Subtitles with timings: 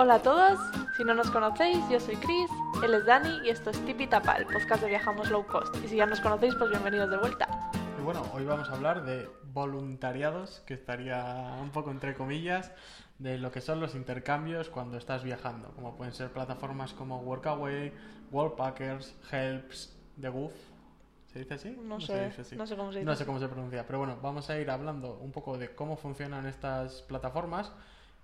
[0.00, 0.60] Hola a todos,
[0.96, 2.48] si no nos conocéis, yo soy Chris,
[2.84, 5.74] él es Dani y esto es Tipi Tapa, el podcast de Viajamos Low Cost.
[5.84, 7.72] Y si ya nos conocéis, pues bienvenidos de vuelta.
[7.98, 12.70] Y bueno, hoy vamos a hablar de voluntariados, que estaría un poco entre comillas,
[13.18, 17.92] de lo que son los intercambios cuando estás viajando, como pueden ser plataformas como Workaway,
[18.30, 20.52] Wallpackers, Helps, The Goof.
[21.32, 21.76] ¿Se dice así?
[21.82, 22.56] No, se sé, dice así.
[22.56, 23.04] no sé cómo se dice.
[23.04, 25.96] No sé cómo se pronuncia, pero bueno, vamos a ir hablando un poco de cómo
[25.96, 27.72] funcionan estas plataformas,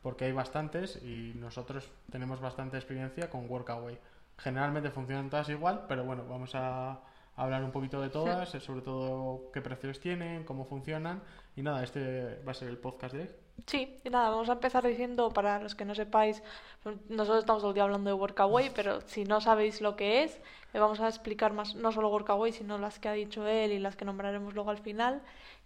[0.04, 3.98] porque hay bastantes y nosotros tenemos bastante experiencia con Workaway.
[4.36, 7.00] Generalmente funcionan todas igual, pero bueno, vamos a
[7.36, 11.22] hablar un poquito de todas, sobre todo qué precios tienen, cómo funcionan
[11.56, 13.30] y nada, este va a ser el podcast de hoy.
[13.66, 16.42] Sí, y nada, vamos a empezar diciendo, para los que no sepáis,
[16.82, 20.24] pues, nosotros estamos todo el día hablando de Workaway, pero si no sabéis lo que
[20.24, 20.38] es,
[20.74, 23.78] le vamos a explicar más, no solo Workaway, sino las que ha dicho él y
[23.78, 25.22] las que nombraremos luego al final.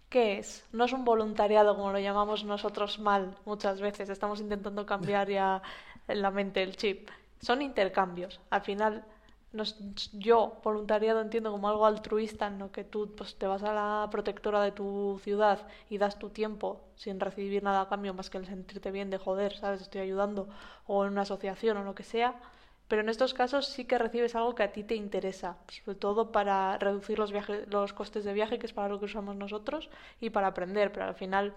[0.09, 0.65] ¿Qué es?
[0.71, 5.61] No es un voluntariado como lo llamamos nosotros mal muchas veces, estamos intentando cambiar ya
[6.07, 7.09] la mente el chip.
[7.41, 8.39] Son intercambios.
[8.49, 9.05] Al final,
[9.51, 9.77] nos-
[10.13, 14.07] yo voluntariado entiendo como algo altruista en lo que tú pues, te vas a la
[14.11, 18.37] protectora de tu ciudad y das tu tiempo sin recibir nada a cambio más que
[18.39, 19.81] el sentirte bien de joder, ¿sabes?
[19.81, 20.49] Estoy ayudando
[20.87, 22.41] o en una asociación o lo que sea.
[22.89, 26.31] Pero en estos casos sí que recibes algo que a ti te interesa, sobre todo
[26.31, 29.89] para reducir los viajes, los costes de viaje, que es para lo que usamos nosotros,
[30.19, 30.91] y para aprender.
[30.91, 31.53] Pero al final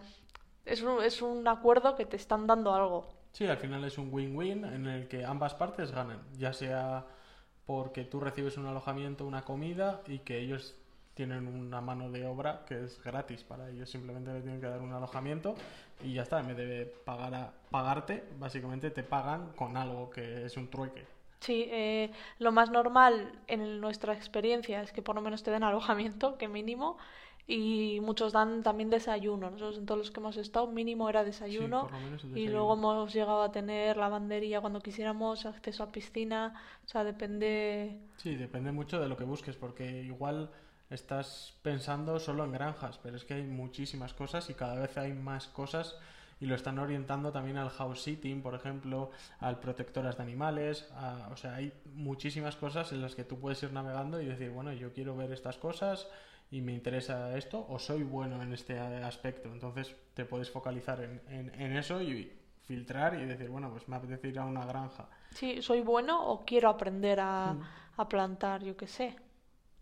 [0.67, 3.09] es un, es un acuerdo que te están dando algo.
[3.33, 7.07] Sí, al final es un win-win en el que ambas partes ganan, ya sea
[7.65, 10.77] porque tú recibes un alojamiento, una comida y que ellos
[11.15, 14.81] tienen una mano de obra que es gratis para ellos, simplemente le tienen que dar
[14.81, 15.55] un alojamiento
[16.03, 20.57] y ya está, en vez de pagar pagarte, básicamente te pagan con algo que es
[20.59, 21.07] un trueque.
[21.43, 25.65] Sí, eh, lo más normal en nuestra experiencia es que por lo menos te den
[25.65, 26.99] alojamiento, que mínimo,
[27.49, 29.51] y muchos dan también desayuno.
[29.51, 31.91] Nosotros en todos los que hemos estado, mínimo era desayuno,
[32.33, 32.53] el y desayuno.
[32.53, 36.55] luego hemos llegado a tener lavandería cuando quisiéramos, acceso a piscina,
[36.85, 37.99] o sea, depende...
[38.19, 40.51] Sí, depende mucho de lo que busques, porque igual
[40.91, 45.13] estás pensando solo en granjas, pero es que hay muchísimas cosas y cada vez hay
[45.13, 45.97] más cosas
[46.43, 51.29] y lo están orientando también al house sitting, por ejemplo, al protectoras de animales, a-
[51.33, 54.73] o sea, hay muchísimas cosas en las que tú puedes ir navegando y decir, bueno,
[54.73, 56.09] yo quiero ver estas cosas
[56.51, 61.23] y me interesa esto o soy bueno en este aspecto, entonces te puedes focalizar en,
[61.29, 62.33] en- en eso y
[62.63, 65.09] filtrar y decir, bueno, pues me apetece ir a una granja.
[65.31, 68.01] Sí, soy bueno o quiero aprender a, Mm.
[68.01, 69.15] a plantar, yo qué sé,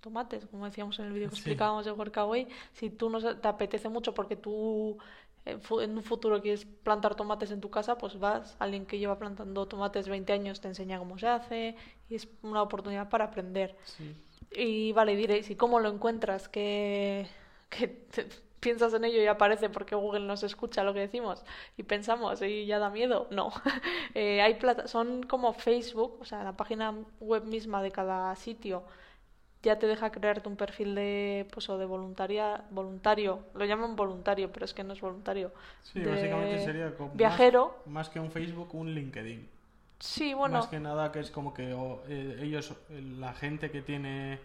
[0.03, 1.41] tomates, como decíamos en el vídeo que Sí.
[1.41, 2.49] explicábamos de Workaway.
[2.75, 4.99] Si tú no te apetece mucho porque tú
[5.45, 9.67] en un futuro quieres plantar tomates en tu casa, pues vas, alguien que lleva plantando
[9.67, 11.77] tomates 20 años te enseña cómo se hace
[12.09, 13.77] y es una oportunidad para aprender.
[13.85, 14.15] Sí.
[14.53, 16.49] Y vale, diréis, ¿y cómo lo encuentras?
[16.49, 17.27] Que,
[18.61, 21.43] piensas en ello y aparece porque Google nos escucha lo que decimos
[21.79, 23.27] y pensamos y ya da miedo.
[23.31, 23.53] No.
[24.15, 28.83] Eh, hay plata son como Facebook, o sea, la página web misma de cada sitio
[29.63, 33.41] ya te deja crearte un perfil de, pues, o de voluntaria, voluntario.
[33.55, 35.53] Lo llaman voluntario, pero es que no es voluntario.
[35.83, 37.75] Sí, De básicamente sería como viajero.
[37.87, 39.49] Más, que un Facebook, un LinkedIn.
[39.99, 43.71] Sí, bueno, Más que nada que es como que o, eh, ellos, eh, la gente
[43.71, 44.41] que tiene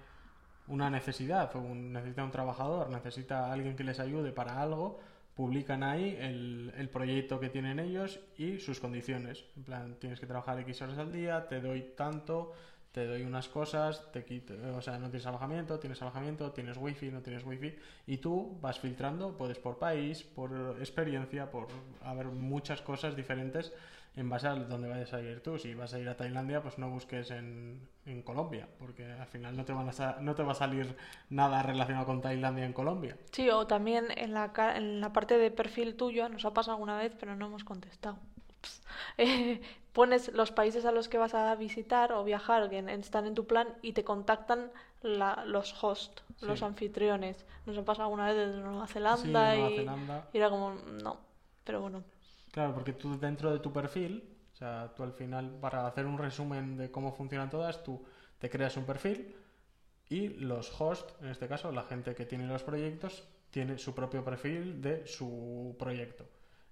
[0.67, 4.99] una necesidad o un- necesita un trabajador, necesita alguien que les ayude para algo,
[5.35, 9.45] publican ahí el, el proyecto que tienen ellos y sus condiciones.
[9.57, 12.53] En plan, tienes que trabajar X horas al día, te doy tanto,
[12.95, 17.11] te doy unas cosas, te quito, o sea, no tienes alojamiento, tienes alojamiento, tienes wifi,
[17.11, 17.75] no tienes wifi,
[18.07, 21.67] y tú vas filtrando, puedes por país, por experiencia, por
[22.05, 23.73] haber muchas cosas diferentes
[24.15, 25.57] en base a dónde vayas a ir tú.
[25.57, 29.57] Si vas a ir a Tailandia, pues no busques en, en Colombia, porque al final
[29.57, 30.95] no te, van a no te va a salir
[31.29, 33.17] nada relacionado con Tailandia en Colombia.
[33.33, 36.97] Sí, o también en la, en la parte de perfil tuyo, nos ha pasado alguna
[36.97, 38.19] vez, pero no hemos contestado.
[39.17, 39.61] Eh,
[39.93, 43.45] pones los países a los que vas a visitar o viajar que están en tu
[43.47, 44.71] plan y te contactan
[45.01, 46.45] la- los hosts, Sí.
[46.45, 47.45] los anfitriones.
[47.65, 50.29] Nos ha pasado alguna vez desde Nueva Sí, Zelanda Nueva y, Zelanda.
[50.33, 50.73] y era como,
[51.03, 51.19] no,
[51.63, 52.03] pero bueno.
[52.51, 54.23] Claro, porque tú dentro de tu perfil,
[54.53, 58.03] o sea, tú al final, para hacer un resumen de cómo funcionan todas, tú
[58.39, 59.35] te creas un perfil
[60.09, 64.23] y los hosts, en este caso, la gente que tiene los proyectos, tiene su propio
[64.23, 66.25] perfil de su proyecto.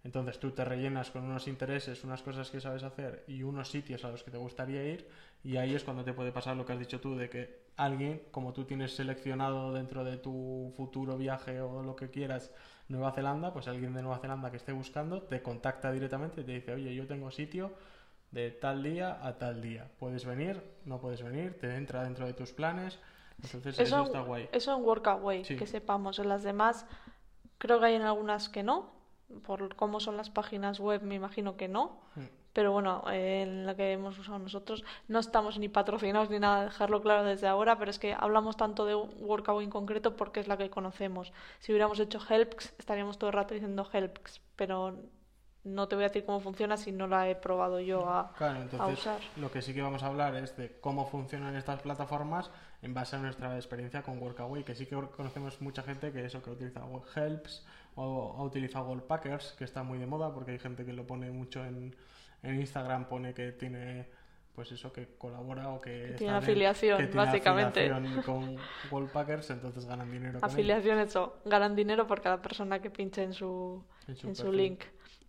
[0.03, 4.03] Entonces tú te rellenas con unos intereses, unas cosas que sabes hacer y unos sitios
[4.03, 5.07] a los que te gustaría ir
[5.43, 8.21] y ahí es cuando te puede pasar lo que has dicho tú, de que alguien,
[8.31, 12.51] como tú tienes seleccionado dentro de tu futuro viaje o lo que quieras,
[12.89, 16.51] Nueva Zelanda, pues alguien de Nueva Zelanda que esté buscando te contacta directamente y te
[16.51, 17.73] dice, oye, yo tengo sitio
[18.31, 19.87] de tal día a tal día.
[19.99, 22.99] Puedes venir, no puedes venir, te entra dentro de tus planes.
[23.41, 24.49] Entonces eso, Eso, está guay.
[24.51, 25.55] eso en Workaway, Sí.
[25.55, 26.19] que sepamos.
[26.19, 26.85] En las demás,
[27.57, 28.91] creo que hay en algunas que no.
[29.45, 31.97] Por cómo son las páginas web, me imagino que no.
[32.15, 32.21] Mm.
[32.53, 36.65] Pero bueno, eh, en la que hemos usado nosotros, no estamos ni patrocinados ni nada,
[36.65, 40.47] dejarlo claro desde ahora, pero es que hablamos tanto de Workaway en concreto porque es
[40.47, 41.33] la que conocemos.
[41.59, 44.99] Si hubiéramos hecho Helps, estaríamos todo el rato diciendo Helps, pero
[45.63, 48.59] no te voy a decir cómo funciona si no la he probado yo a, Claro,
[48.59, 49.19] a entonces usar.
[49.37, 52.51] lo que sí que vamos a hablar es de cómo funcionan estas plataformas
[52.83, 56.43] en base a nuestra experiencia con Workaway, que sí que conocemos mucha gente que eso
[56.43, 56.81] que utiliza
[57.15, 57.65] Helps
[57.95, 61.31] o ha utilizado Wallpackers, que está muy de moda porque hay gente que lo pone
[61.31, 61.95] mucho en,
[62.43, 64.07] en Instagram, pone que tiene
[64.53, 67.89] pues eso que colabora o que, está tiene en- afiliación, que tiene básicamente.
[67.91, 68.55] afiliación con
[68.91, 73.33] Wallpackers, entonces ganan dinero con Afiliación, eso, ganan dinero por cada persona que pinche en
[73.33, 74.81] su, en su en link.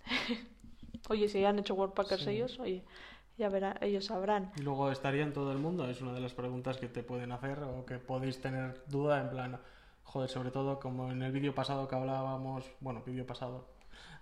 [1.08, 2.30] oye, si han hecho Wordpackers Sí.
[2.30, 2.82] ellos, oye,
[3.36, 4.52] ya verán, ellos sabrán.
[4.56, 7.32] Y luego estaría en todo el mundo, es una de las preguntas que te pueden
[7.32, 9.60] hacer o que podéis tener duda en plan,
[10.04, 13.66] joder, sobre todo como en el vídeo pasado que hablábamos, bueno, vídeo pasado,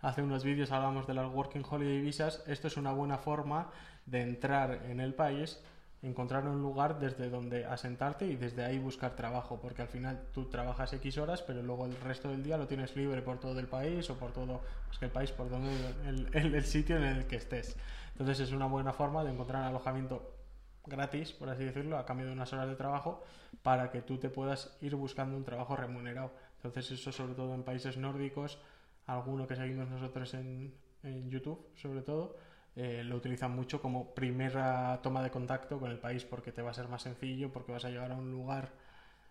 [0.01, 3.71] hace unos vídeos hablábamos de las Working Holiday Visas, esto es una buena forma
[4.07, 5.63] de entrar en el país,
[6.03, 10.47] encontrar un lugar desde donde asentarte y desde ahí buscar trabajo, porque al final tú
[10.47, 13.69] trabajas X horas, pero luego el resto del día lo tienes libre por todo el
[13.69, 15.71] país o por todo, pues el país, por donde
[16.07, 17.77] el- el sitio en el que estés.
[18.13, 20.37] Entonces es una buena forma de encontrar alojamiento
[20.85, 23.23] gratis, por así decirlo, a cambio de unas horas de trabajo,
[23.63, 26.33] para que tú te puedas ir buscando un trabajo remunerado.
[26.57, 28.59] Entonces eso sobre todo en países nórdicos,
[29.07, 32.37] alguno que seguimos nosotros en, en YouTube, sobre todo,
[32.75, 36.71] eh, lo utilizan mucho como primera toma de contacto con el país porque te va
[36.71, 38.71] a ser más sencillo, porque vas a llegar a un lugar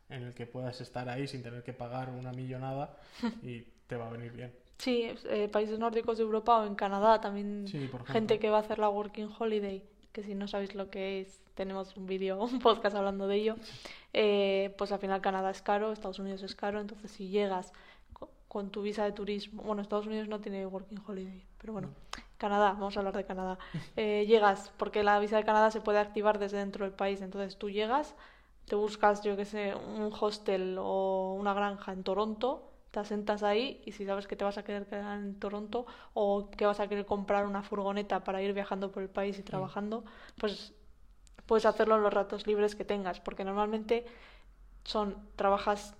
[0.09, 2.97] en el que puedas estar ahí sin tener que pagar una millonada
[3.41, 4.53] y te va a venir bien.
[4.81, 8.13] Sí, eh, países nórdicos de Europa o en Canadá también Sí, por ejemplo.
[8.13, 11.39] gente que va a hacer la Working Holiday, que si no sabéis lo que es,
[11.53, 13.55] tenemos un vídeo, un podcast hablando de ello.
[14.13, 17.73] Eh, pues al final Canadá es caro, Estados Unidos es caro, entonces si llegas
[18.13, 21.89] co- con tu visa de turismo, bueno, Estados Unidos no tiene Working Holiday, pero bueno,
[22.39, 23.59] Canadá, vamos a hablar de Canadá.
[23.97, 27.55] Eh, llegas, porque la visa de Canadá se puede activar desde dentro del país, entonces
[27.57, 28.15] tú llegas,
[28.65, 33.81] te buscas, yo que sé, un hostel o una granja en Toronto, te asentas ahí
[33.85, 36.87] y si sabes que te vas a querer quedar en Toronto o que vas a
[36.87, 40.03] querer comprar una furgoneta para ir viajando por el país y trabajando,
[40.37, 40.73] pues
[41.45, 44.05] puedes hacerlo en los ratos libres que tengas, porque normalmente
[44.83, 45.95] son, trabajas,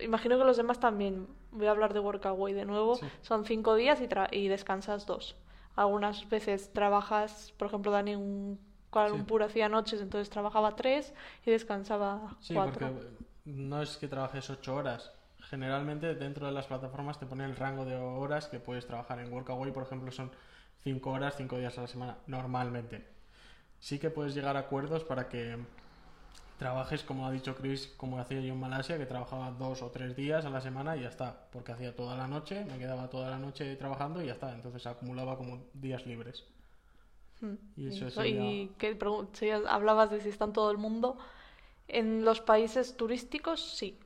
[0.00, 3.06] imagino que los demás también, voy a hablar de Workaway de nuevo, Sí.
[3.22, 5.36] son cinco días y, tra- y descansas dos.
[5.74, 9.08] Algunas veces trabajas, por ejemplo, Dani Sí.
[9.12, 11.12] Lumpur hacía noches, entonces trabajaba tres
[11.46, 12.72] y descansaba Sí, cuatro.
[12.88, 13.08] porque
[13.44, 15.12] no es que trabajes ocho horas.
[15.50, 19.18] Generalmente dentro de las plataformas te pone el rango de horas que puedes trabajar.
[19.18, 20.30] En Workaway, por ejemplo, son
[20.84, 23.04] cinco horas, cinco días a la semana, normalmente.
[23.80, 25.58] Sí que puedes llegar a acuerdos para que
[26.56, 30.14] trabajes, como ha dicho Chris, como hacía yo en Malasia, que trabajaba dos o tres
[30.14, 31.48] días a la semana y ya está.
[31.50, 34.54] Porque hacía toda la noche, me quedaba toda la noche trabajando y ya está.
[34.54, 36.44] Entonces acumulaba como días libres.
[37.40, 38.96] Mm, Y eso sería- y que
[39.32, 41.18] si hablabas de si está en todo el mundo.
[41.88, 43.98] En los países turísticos, sí.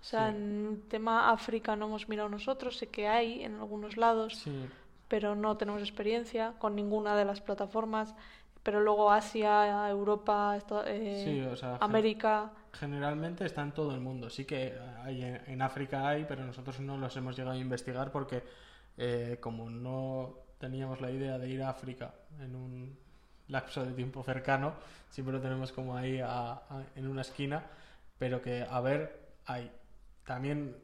[0.00, 0.36] O sea, Sí.
[0.36, 4.68] en tema África no hemos mirado nosotros, sé que hay en algunos lados, Sí,
[5.08, 8.14] pero no tenemos experiencia con ninguna de las plataformas.
[8.62, 12.50] Pero luego Asia, Europa, esta- eh, sí, o sea, gen- América.
[12.72, 14.30] Generalmente está en todo el mundo.
[14.30, 18.10] Sí que hay en, en África hay, pero nosotros no los hemos llegado a investigar
[18.10, 18.42] porque
[18.96, 22.96] eh, como no teníamos la idea de ir a África en un
[23.48, 24.72] lapso de tiempo cercano,
[25.10, 27.62] siempre lo tenemos como ahí a- a- en una esquina,
[28.18, 29.70] pero que a ver, hay.
[30.24, 30.76] También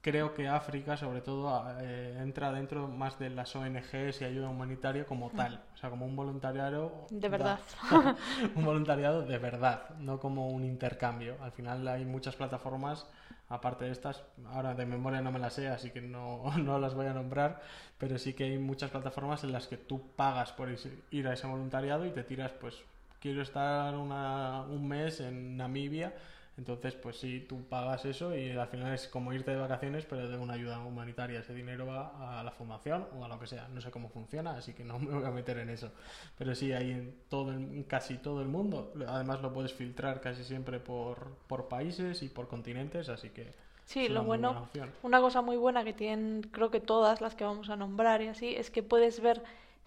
[0.00, 5.04] creo que África, sobre todo, eh, entra dentro más de las ONGs y ayuda humanitaria
[5.04, 7.60] como tal, o sea, como un voluntariado De da- verdad.
[8.54, 11.36] un voluntariado de verdad, no como un intercambio.
[11.42, 13.06] Al final hay muchas plataformas,
[13.50, 16.94] aparte de estas, ahora de memoria no me las sé, así que no, no las
[16.94, 17.60] voy a nombrar,
[17.98, 20.70] pero sí que hay muchas plataformas en las que tú pagas por
[21.10, 22.76] ir a ese voluntariado y te tiras, pues,
[23.20, 26.14] quiero estar una- un mes en Namibia.
[26.60, 30.28] Entonces, pues sí, tú pagas eso y al final es como irte de vacaciones, pero
[30.28, 31.40] de una ayuda humanitaria.
[31.40, 33.66] Ese dinero va a la fundación o a lo que sea.
[33.68, 35.90] No sé cómo funciona, así que no me voy a meter en eso.
[36.36, 38.92] Pero sí, hay en todo en casi todo el mundo.
[39.08, 43.54] Además lo puedes filtrar casi siempre por, por países y por continentes, así que
[43.86, 44.68] Sí, es lo bueno,
[45.02, 48.28] una cosa muy buena que tienen, creo que todas las que vamos a nombrar y
[48.28, 49.42] así, es que puedes ver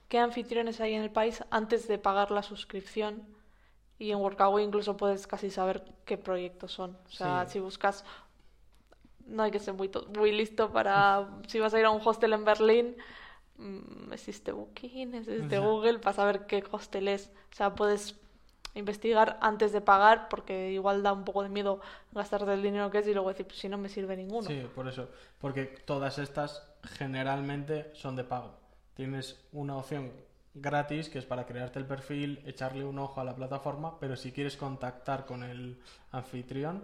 [0.09, 3.23] qué anfitriones hay en el país antes de pagar la suscripción.
[4.03, 6.97] Y en Workaway incluso puedes casi saber qué proyectos son.
[7.07, 7.53] O sea, Sí.
[7.53, 8.03] si buscas,
[9.25, 12.33] no hay que ser muy, muy listo para, si vas a ir a un hostel
[12.33, 12.97] en Berlín,
[13.57, 15.57] mm, existe Booking, existe.
[15.57, 17.31] Google para saber qué hostel es.
[17.53, 18.19] O sea, puedes
[18.75, 21.79] investigar antes de pagar porque igual da un poco de miedo
[22.11, 24.45] gastarte el dinero que es y luego decir, pues si no me sirve ninguno.
[24.47, 25.07] Sí, por eso.
[25.39, 28.51] Porque todas estas generalmente son de pago.
[28.95, 30.11] Tienes una opción
[30.53, 34.31] gratis que es para crearte el perfil, echarle un ojo a la plataforma, pero si
[34.31, 35.79] quieres contactar con el
[36.11, 36.83] anfitrión,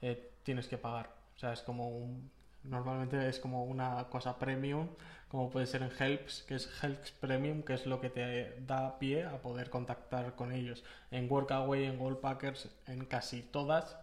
[0.00, 1.10] eh, tienes que pagar.
[1.36, 2.30] O sea, es como un,
[2.64, 4.88] normalmente es como una cosa premium,
[5.28, 8.98] como puede ser en Helps, que es Helps Premium, que es lo que te da
[8.98, 10.84] pie a poder contactar con ellos.
[11.10, 13.96] En Workaway, en Wallpackers, en casi todas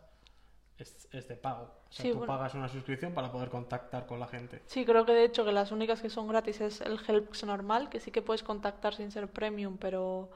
[0.77, 1.80] es de pago.
[1.91, 2.33] O sea, Sí, tú bueno.
[2.33, 4.61] pagas una suscripción para poder contactar con la gente.
[4.65, 7.89] Sí, creo que de hecho que las únicas que son gratis es el Helps normal,
[7.89, 10.29] que sí que puedes contactar sin ser premium, pero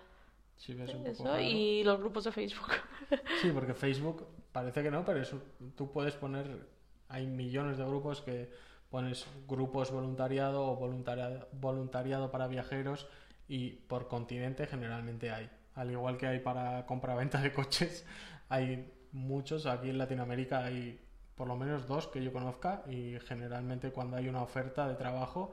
[0.58, 1.42] Si ves un poco eso, raro.
[1.42, 2.72] y los grupos de Facebook.
[3.42, 5.44] Sí, porque Facebook parece que no, pero es un-
[5.78, 6.68] tú puedes poner,
[7.08, 8.50] hay millones de grupos que
[8.90, 13.08] pones grupos voluntariado o voluntariado, voluntariado para viajeros
[13.48, 15.50] y por continente generalmente hay.
[15.76, 18.06] Al igual que hay para compra-venta de coches,
[18.50, 19.66] hay muchos.
[19.66, 21.00] Aquí en Latinoamérica hay
[21.36, 25.52] por lo menos dos que yo conozca y generalmente cuando hay una oferta de trabajo,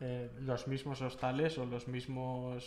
[0.00, 2.64] eh, los mismos hostales o los mismos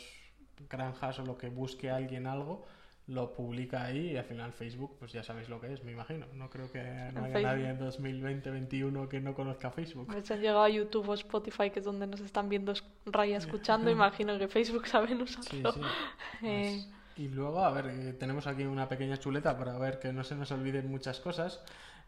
[0.69, 2.65] granjas o lo que busque alguien algo
[3.07, 6.27] lo publica ahí y al final Facebook, pues ya sabéis lo que es, me imagino.
[6.33, 6.81] No creo que
[7.13, 7.41] no haya Facebook.
[7.41, 10.07] nadie en 2020-21 que no conozca Facebook.
[10.07, 12.73] Me han llegado a YouTube o Spotify, que es donde nos están viendo
[13.05, 15.71] Raya escuchando, imagino que Facebook saben usarlo.
[15.71, 15.81] sí.
[16.43, 20.13] Eh, Pues- y luego, a ver, eh, tenemos aquí una pequeña chuleta para ver que
[20.13, 21.61] no se nos olviden muchas cosas,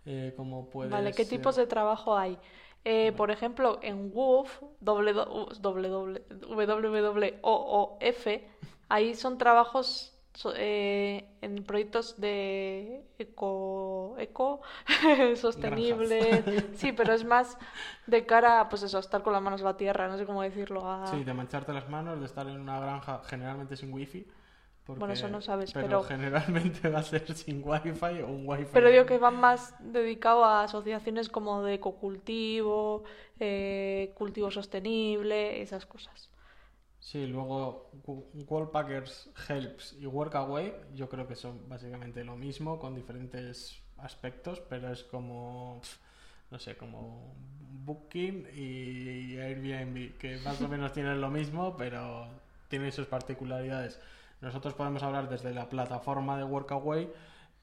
[0.06, 2.38] eh, como puede Vale, ¿qué ser- tipos de trabajo hay?
[2.86, 5.48] Eh, por ejemplo, en WOOF, WWOOF,
[8.90, 10.10] ahí son trabajos
[10.56, 14.62] eh, en proyectos de eco, eco
[15.36, 16.44] sostenible.
[16.74, 17.58] Sí, pero es más
[18.08, 20.26] de cara a, pues eso, a estar con las manos a la tierra, no sé
[20.26, 20.82] cómo decirlo.
[20.86, 24.28] a- Sí, de mancharte las manos, de estar en una granja generalmente sin wifi.
[24.86, 28.44] Porque, Bueno, eso no sabes, pero, pero- generalmente va a ser sin wifi o un
[28.48, 28.66] wifi.
[28.74, 33.04] Pero digo que van más dedicado a asociaciones como de ecocultivo,
[33.40, 36.30] eh, cultivo sostenible, esas cosas.
[37.00, 37.92] Sí, luego
[38.50, 44.92] Wallpackers, Helps y Workaway, yo creo que son básicamente lo mismo con diferentes aspectos, pero
[44.92, 45.82] es como,
[46.50, 47.36] no sé, como
[47.86, 52.28] Booking y Airbnb, que más o menos tienen lo mismo, pero
[52.70, 54.00] tienen sus particularidades.
[54.44, 57.10] Nosotros podemos hablar desde la plataforma de Workaway,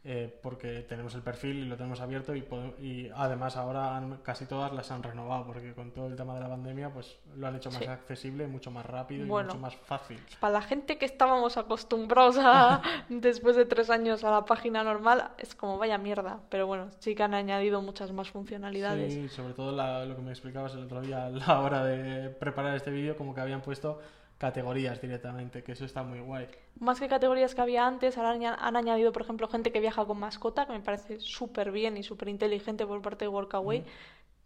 [0.02, 2.42] eh, porque tenemos el perfil y lo tenemos abierto y,
[2.80, 6.40] y además ahora han- casi todas las han renovado, porque con todo el tema de
[6.40, 7.84] la pandemia pues lo han hecho más Sí.
[7.84, 10.18] accesible, mucho más rápido y mucho más fácil.
[10.40, 15.32] Para la gente que estábamos acostumbrados a, después de tres años a la página normal,
[15.36, 16.40] es como vaya mierda.
[16.48, 19.12] Pero bueno, sí que han añadido muchas más funcionalidades.
[19.12, 22.30] Sí, sobre todo la- lo que me explicabas el otro día a la hora de
[22.30, 24.00] preparar este vídeo, como que habían puesto
[24.40, 26.48] categorías directamente, que eso está muy guay.
[26.80, 30.18] Más que categorías que había antes, ahora han añadido, por ejemplo, gente que viaja con
[30.18, 33.84] mascota, que me parece súper bien y súper inteligente por parte de Workaway.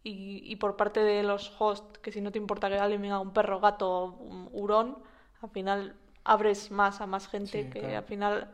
[0.03, 3.21] Y, y por parte de los hosts, que si no te importa que alguien venga
[3.21, 4.99] un perro, gato, un hurón,
[5.41, 7.97] al final abres más a más gente, Sí, que claro.
[7.99, 8.49] al final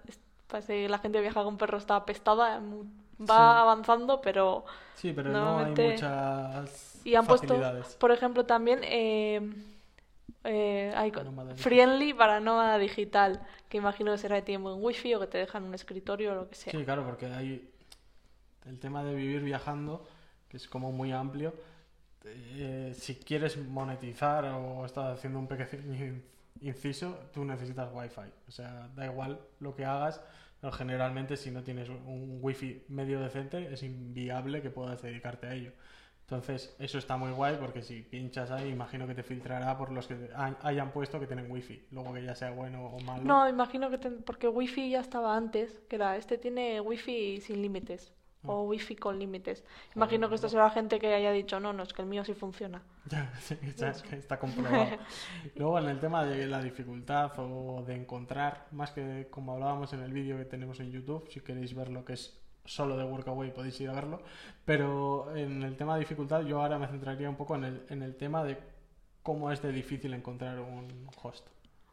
[0.47, 3.61] parece que la gente que viaja con perro está apestada, va Sí.
[3.63, 4.65] avanzando, pero...
[4.95, 7.55] Sí, pero no hay muchas Y han puesto,
[7.99, 9.41] por ejemplo, también eh,
[10.45, 15.15] eh, hay Nómada friendly para nómada digital, que imagino que será que tiene buen wifi
[15.15, 16.73] o que te dejan un escritorio o lo que sea.
[16.73, 17.69] Sí, claro, porque hay
[18.67, 20.07] el tema de vivir viajando,
[20.49, 21.55] que es como muy amplio.
[22.25, 26.25] Eh, si quieres monetizar o estás haciendo un pequeño in-
[26.61, 28.31] inciso, tú necesitas wifi.
[28.49, 30.21] O sea, da igual lo que hagas,
[30.61, 35.55] pero generalmente si no tienes un wifi medio decente, es inviable que puedas dedicarte a
[35.55, 35.73] ello.
[36.31, 40.07] Entonces, eso está muy guay porque si pinchas ahí, imagino que te filtrará por los
[40.07, 41.85] que hay- hayan puesto que tienen wifi.
[41.91, 43.25] Luego que ya sea bueno o malo.
[43.25, 47.61] No, imagino que ten- porque wifi ya estaba antes, que era este tiene wifi sin
[47.63, 48.13] límites
[48.47, 49.65] o wifi con límites.
[49.97, 52.35] Imagino que esto será gente que haya dicho, no, no, es que el mío sí
[52.35, 52.81] funciona.
[53.11, 54.87] Ya, sí, ya es que está comprobado.
[55.57, 60.01] Luego en el tema de la dificultad o de encontrar, más que como hablábamos en
[60.01, 63.53] el vídeo que tenemos en YouTube, si queréis ver lo que es solo de Workaway
[63.53, 64.23] podéis ir a verlo,
[64.65, 68.03] pero en el tema de dificultad yo ahora me centraría un poco en el, en
[68.03, 68.59] el tema de
[69.23, 71.47] cómo es de difícil encontrar un host.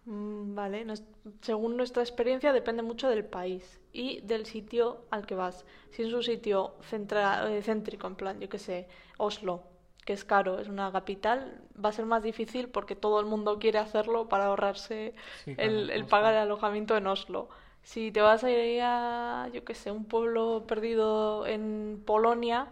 [0.05, 1.03] Mm, Vale, nos-
[1.41, 5.65] según nuestra experiencia depende mucho del país y del sitio al que vas.
[5.91, 9.63] Si es un sitio centra- eh, céntrico, en plan, yo qué sé, Oslo,
[10.05, 13.59] que es caro, es una capital, va a ser más difícil porque todo el mundo
[13.59, 17.49] quiere hacerlo para ahorrarse Sí, claro, el, el pagar el alojamiento en Oslo.
[17.87, 22.67] Si te vas a ir a, yo qué sé, un pueblo perdido en Polonia,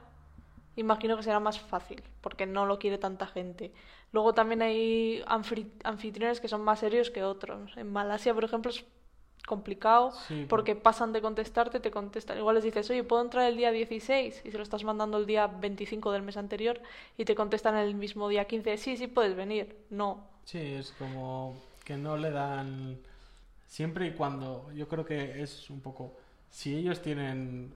[0.76, 3.72] imagino que será más fácil, porque no lo quiere tanta gente.
[4.12, 5.24] Luego también hay
[5.86, 7.78] anfitriones que son más serios que otros.
[7.78, 8.84] En Malasia, por ejemplo, es
[9.48, 12.38] complicado Sí, porque pasan de contestarte, te contestan.
[12.38, 14.42] Igual les dices, oye, ¿puedo entrar el día 16?
[14.44, 16.82] Y se lo estás mandando el día 25 del mes anterior
[17.18, 19.78] y te contestan el mismo día 15, sí, sí, puedes venir.
[19.90, 20.28] No.
[20.44, 21.56] Sí, es como
[21.86, 23.00] que no le dan
[23.66, 26.16] siempre y cuando yo creo que es un poco
[26.50, 27.74] si ellos tienen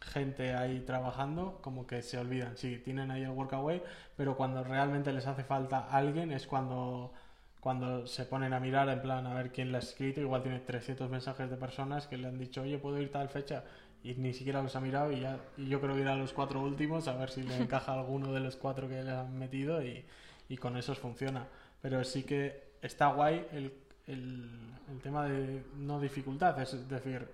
[0.00, 2.56] gente ahí trabajando como que se olvidan.
[2.56, 3.82] Sí tienen ahí el workaway
[4.16, 7.12] pero cuando realmente les hace falta alguien es cuando
[7.60, 10.20] cuando se ponen a mirar en plan a ver quién le ha escrito.
[10.20, 13.64] Igual tiene 300 mensajes de personas que le han dicho oye puedo ir tal fecha
[14.02, 16.32] y ni siquiera los ha mirado y ya y yo creo que ir a los
[16.32, 19.82] cuatro últimos a ver si le encaja alguno de los cuatro que le han metido
[19.82, 20.04] y,
[20.48, 21.46] y con esos funciona.
[21.82, 23.72] Pero sí que está guay el,
[24.12, 24.50] el,
[24.90, 27.28] el tema de no dificultad, es decir,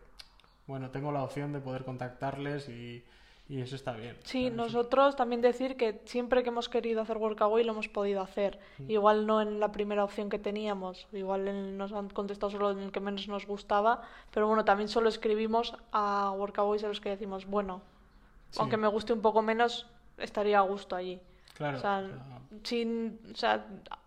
[0.66, 3.04] bueno, tengo la opción de poder contactarles y,
[3.48, 4.16] y eso está bien.
[4.24, 8.58] Sí, nosotros también decir que siempre que hemos querido hacer Workaway lo hemos podido hacer.
[8.88, 12.80] Igual no en la primera opción que teníamos, igual en- nos han contestado solo en
[12.80, 14.02] el que menos nos gustaba,
[14.32, 17.82] pero bueno, también solo escribimos a Workaways a los que decimos, bueno,
[18.50, 18.58] Sí.
[18.60, 19.86] aunque me guste un poco menos,
[20.18, 21.20] estaría a gusto allí.
[21.54, 22.04] Claro, O sea,
[22.64, 23.64] sin, o sea,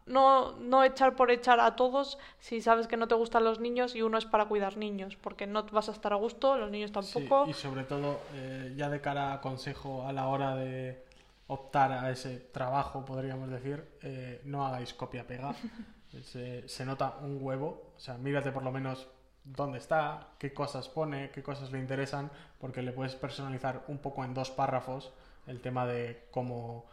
[0.10, 3.96] no, no echar por echar a todos si sabes que no te gustan los niños
[3.96, 6.92] y uno es para cuidar niños, porque no vas a estar a gusto, los niños
[7.02, 7.50] sí, tampoco.
[7.50, 11.06] y sobre todo, eh, ya de cara a consejo a la hora de
[11.48, 15.54] optar a ese trabajo, podríamos decir, eh, no hagáis copia-pega.
[16.24, 19.08] se, se nota un huevo, o sea, mírate por lo menos
[19.44, 24.24] dónde está, qué cosas pone, qué cosas le interesan, porque le puedes personalizar un poco
[24.24, 25.12] en dos párrafos
[25.48, 26.86] el tema de cómo,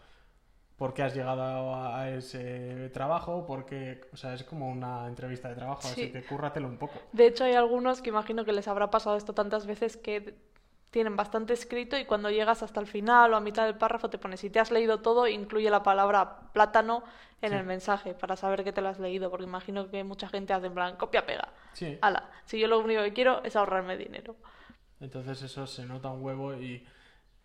[0.77, 5.55] por qué has llegado a, ese trabajo, porque, o sea, es como una entrevista de
[5.55, 6.03] trabajo, Sí.
[6.03, 7.01] así que cúrratelo un poco.
[7.13, 10.35] De hecho, hay algunos que imagino que les habrá pasado esto tantas veces que
[10.91, 14.19] tienen bastante escrito y cuando llegas hasta el final o a mitad del párrafo te
[14.19, 17.03] pone, si te has leído todo, incluye la palabra plátano
[17.43, 17.57] en Sí.
[17.57, 20.67] el mensaje para saber que te lo has leído, porque imagino que mucha gente hace
[20.67, 21.49] en plan copia-pega.
[21.73, 24.37] Sí, Ala, si yo lo único que quiero es ahorrarme dinero.
[25.01, 26.87] entonces eso se nota un huevo y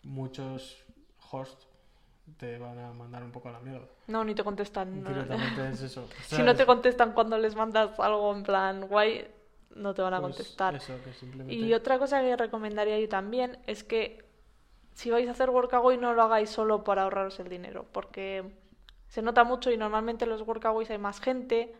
[0.02, 0.82] muchos
[1.30, 1.66] hosts
[2.36, 3.86] te van a mandar un poco a la mierda.
[4.08, 5.04] No, ni te contestan.
[5.04, 6.08] Directamente es eso.
[6.22, 9.26] Si no te contestan cuando les mandas algo en plan guay,
[9.74, 10.74] no te van a Pues contestar.
[10.74, 11.54] Eso, que simplemente...
[11.54, 14.24] Y otra cosa que recomendaría yo también es que
[14.92, 18.44] si vais a hacer Workaway no lo hagáis solo para ahorraros el dinero, porque
[19.08, 21.74] se nota mucho y normalmente en los Workaways hay más gente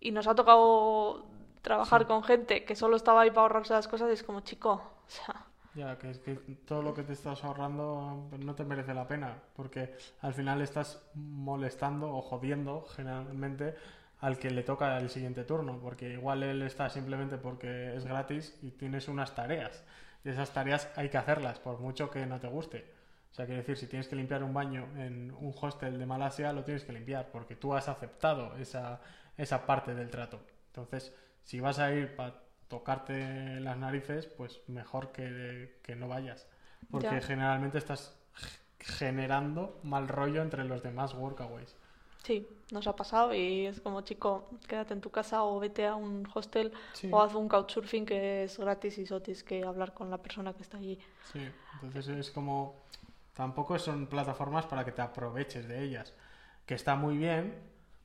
[0.00, 1.26] y nos ha tocado
[1.60, 2.06] trabajar Sí.
[2.06, 4.70] con gente que solo estaba ahí para ahorrarse las cosas y es como chico,
[5.06, 6.34] o sea, Ya, que es que
[6.66, 11.02] todo lo que te estás ahorrando no te merece la pena, porque al final estás
[11.14, 13.74] molestando o jodiendo generalmente
[14.20, 18.58] al que le toca el siguiente turno, porque igual él está simplemente porque es gratis
[18.62, 19.82] y tienes unas tareas,
[20.24, 22.84] y esas tareas hay que hacerlas, por mucho que no te guste.
[23.30, 26.52] O sea, quiero decir, si tienes que limpiar un baño en un hostel de Malasia,
[26.52, 29.00] lo tienes que limpiar, porque tú has aceptado esa,
[29.38, 30.38] esa parte del trato.
[30.66, 32.41] Entonces, si vas a ir para
[32.72, 36.48] tocarte las narices, pues mejor que, que no vayas.
[36.90, 37.22] Porque Ya.
[37.22, 38.16] generalmente estás
[38.80, 41.76] generando mal rollo entre los demás workaways.
[42.24, 45.94] sí, nos ha pasado y es como chico, quédate en tu casa o vete a
[45.96, 49.94] un hostel Sí, o haz un couchsurfing que es gratis y solo tienes que hablar
[49.94, 50.98] con la persona que está allí.
[51.22, 51.52] sí.
[51.74, 52.82] Entonces es como...
[53.34, 56.14] Tampoco son plataformas para que te aproveches de ellas.
[56.66, 57.54] Que está muy bien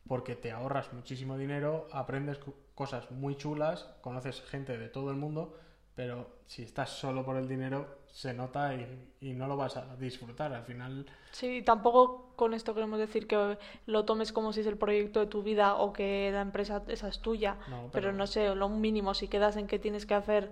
[0.08, 2.40] porque te ahorras muchísimo dinero, aprendes
[2.78, 5.58] cosas muy chulas, conoces gente de todo el mundo,
[5.96, 9.96] pero si estás solo por el dinero se nota y, y no lo vas a
[9.96, 10.54] disfrutar.
[10.54, 14.78] Al final Sí, tampoco con esto queremos decir que lo tomes como si es el
[14.78, 18.28] proyecto de tu vida o que la empresa esa es tuya, No, pero pero- no
[18.28, 20.52] sé, lo mínimo, si quedas en que tienes que hacer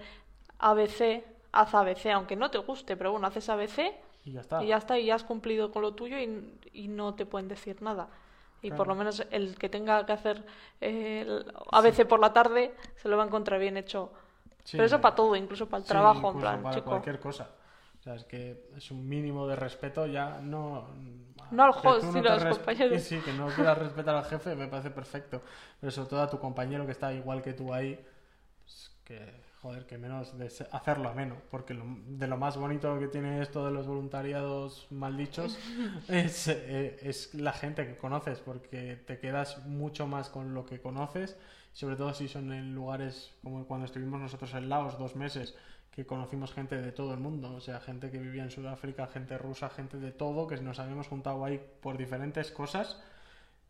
[0.60, 3.94] ABC, haz ABC, aunque no te guste, pero bueno, haces ABC
[4.26, 4.64] y ya está.
[4.64, 7.48] y ya está, y ya has cumplido con lo tuyo y, y no te pueden
[7.48, 8.10] decir nada.
[8.62, 8.88] Y por Claro.
[8.88, 10.44] lo menos el que tenga que hacer
[10.82, 14.12] eh, el ABC por la tarde se lo va a encontrar bien hecho.
[14.64, 15.02] Sí, pero eso sí.
[15.02, 16.90] para todo, incluso para el Sí, trabajo, en plan, para chico.
[16.90, 17.50] cualquier cosa.
[18.00, 20.88] O sea, es que es un mínimo de respeto ya no...
[21.52, 23.02] No al host, sino a los compañeros.
[23.04, 25.42] Sí, que no quieras respetar al jefe me parece perfecto.
[25.80, 28.00] Pero sobre todo a tu compañero que está igual que tú ahí,
[28.64, 29.18] pues que,
[29.66, 31.36] joder, que menos de hacerlo ameno.
[31.52, 35.58] Porque lo- de lo más bonito que tiene esto de los voluntariados maldichos
[36.08, 40.80] es, eh, es la gente que conoces, porque te quedas mucho más con lo que
[40.82, 41.38] conoces,
[41.74, 45.56] sobre todo si son en lugares como cuando estuvimos nosotros en Laos dos meses,
[45.92, 49.38] que conocimos gente de todo el mundo, o sea, gente que vivía en Sudáfrica, gente
[49.38, 53.00] rusa, gente de todo, que nos habíamos juntado ahí por diferentes cosas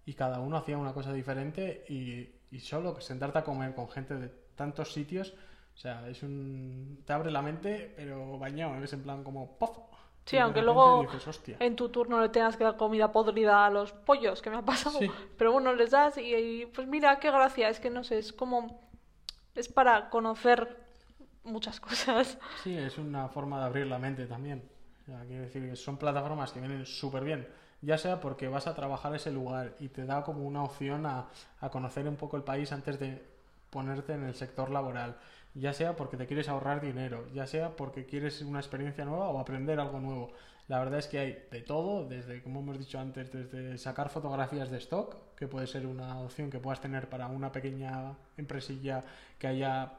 [0.06, 4.16] y cada uno hacía una cosa diferente y, y solo sentarte a comer con gente
[4.16, 5.34] de tantos sitios,
[5.76, 7.04] o sea, es un...
[7.06, 9.78] te abre la mente, pero bañado, es en plan como ¡pof!
[10.26, 11.06] Sí, aunque luego
[11.60, 14.62] en tu turno le tengas que dar comida podrida a los pollos, que me ha
[14.64, 14.98] pasado.
[14.98, 15.12] Sí.
[15.38, 18.34] Pero bueno, les das y, y, pues mira, qué gracia, es que no sé, es
[18.34, 18.90] como
[19.54, 20.84] es para conocer
[21.44, 22.40] muchas cosas.
[22.64, 24.64] Sí, es una forma de abrir la mente también.
[25.04, 27.48] O sea, quiero decir que son plataformas que vienen súper bien,
[27.82, 31.28] ya sea porque vas a trabajar ese lugar y te da como una opción a,
[31.60, 33.24] a conocer un poco el país antes de
[33.70, 35.18] ponerte en el sector laboral,
[35.56, 39.40] ya sea porque te quieres ahorrar dinero, ya sea porque quieres una experiencia nueva o
[39.40, 40.34] aprender algo nuevo.
[40.68, 44.70] La verdad es que hay de todo, desde, como hemos dicho antes, desde sacar fotografías
[44.70, 49.04] de stock, que puede ser una opción que puedas tener para una pequeña empresilla
[49.40, 49.94] que haya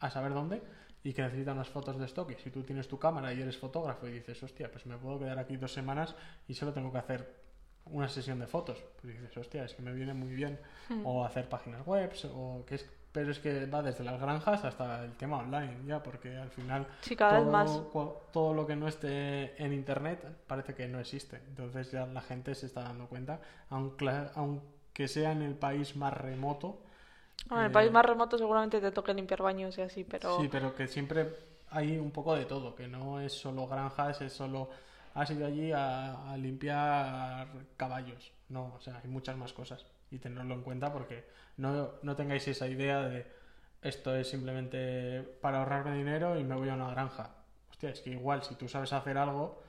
[0.00, 0.62] a saber dónde
[1.04, 2.30] y que necesita unas fotos de stock.
[2.30, 5.18] Y si tú tienes tu cámara y eres fotógrafo y dices, hostia, pues me puedo
[5.18, 6.14] quedar aquí dos semanas
[6.48, 7.42] y solo tengo que hacer
[7.86, 10.58] una sesión de fotos, pues dices, hostia, es que me viene muy bien.
[10.88, 11.04] Hmm.
[11.04, 15.04] O hacer páginas web, o que es pero es que va desde las granjas hasta
[15.04, 17.82] el tema online, ya, porque al final Sí, cada vez todo, más.
[17.92, 21.36] cua- todo lo que no esté en internet parece que no existe.
[21.48, 26.78] Entonces ya la gente se está dando cuenta, aunque, sea en el país más remoto.
[27.52, 30.48] En el eh, país más remoto seguramente te toque limpiar baños y así, pero Sí,
[30.48, 31.28] pero que siempre
[31.70, 34.70] hay un poco de todo, que no es solo granjas, es solo
[35.14, 38.32] has ido allí a, a limpiar caballos.
[38.48, 41.24] No, o sea, hay muchas más cosas y tenerlo en cuenta porque
[41.56, 43.26] no, no tengáis esa idea de
[43.82, 47.34] esto es simplemente para ahorrarme dinero y me voy a una granja.
[47.70, 49.62] Hostia, es que igual si tú sabes hacer algo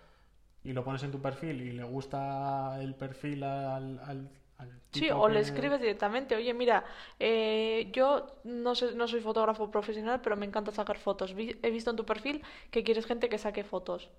[0.64, 4.30] y lo pones en tu perfil y le gusta el perfil al, al,
[4.92, 6.86] Sí, o le escribes directamente, oye, mira,
[7.20, 11.34] eh, yo no sé, no soy fotógrafo profesional, pero me encanta sacar fotos.
[11.34, 14.12] Vi- he visto en tu perfil que quieres gente que saque fotos.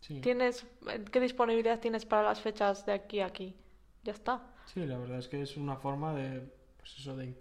[0.00, 0.22] Sí.
[0.22, 0.66] ¿Tienes,
[1.12, 3.56] qué disponibilidad tienes para las fechas de aquí a aquí?
[4.04, 4.42] Ya está.
[4.66, 6.42] Sí, la verdad es que es una forma de,
[6.78, 7.34] pues eso, de,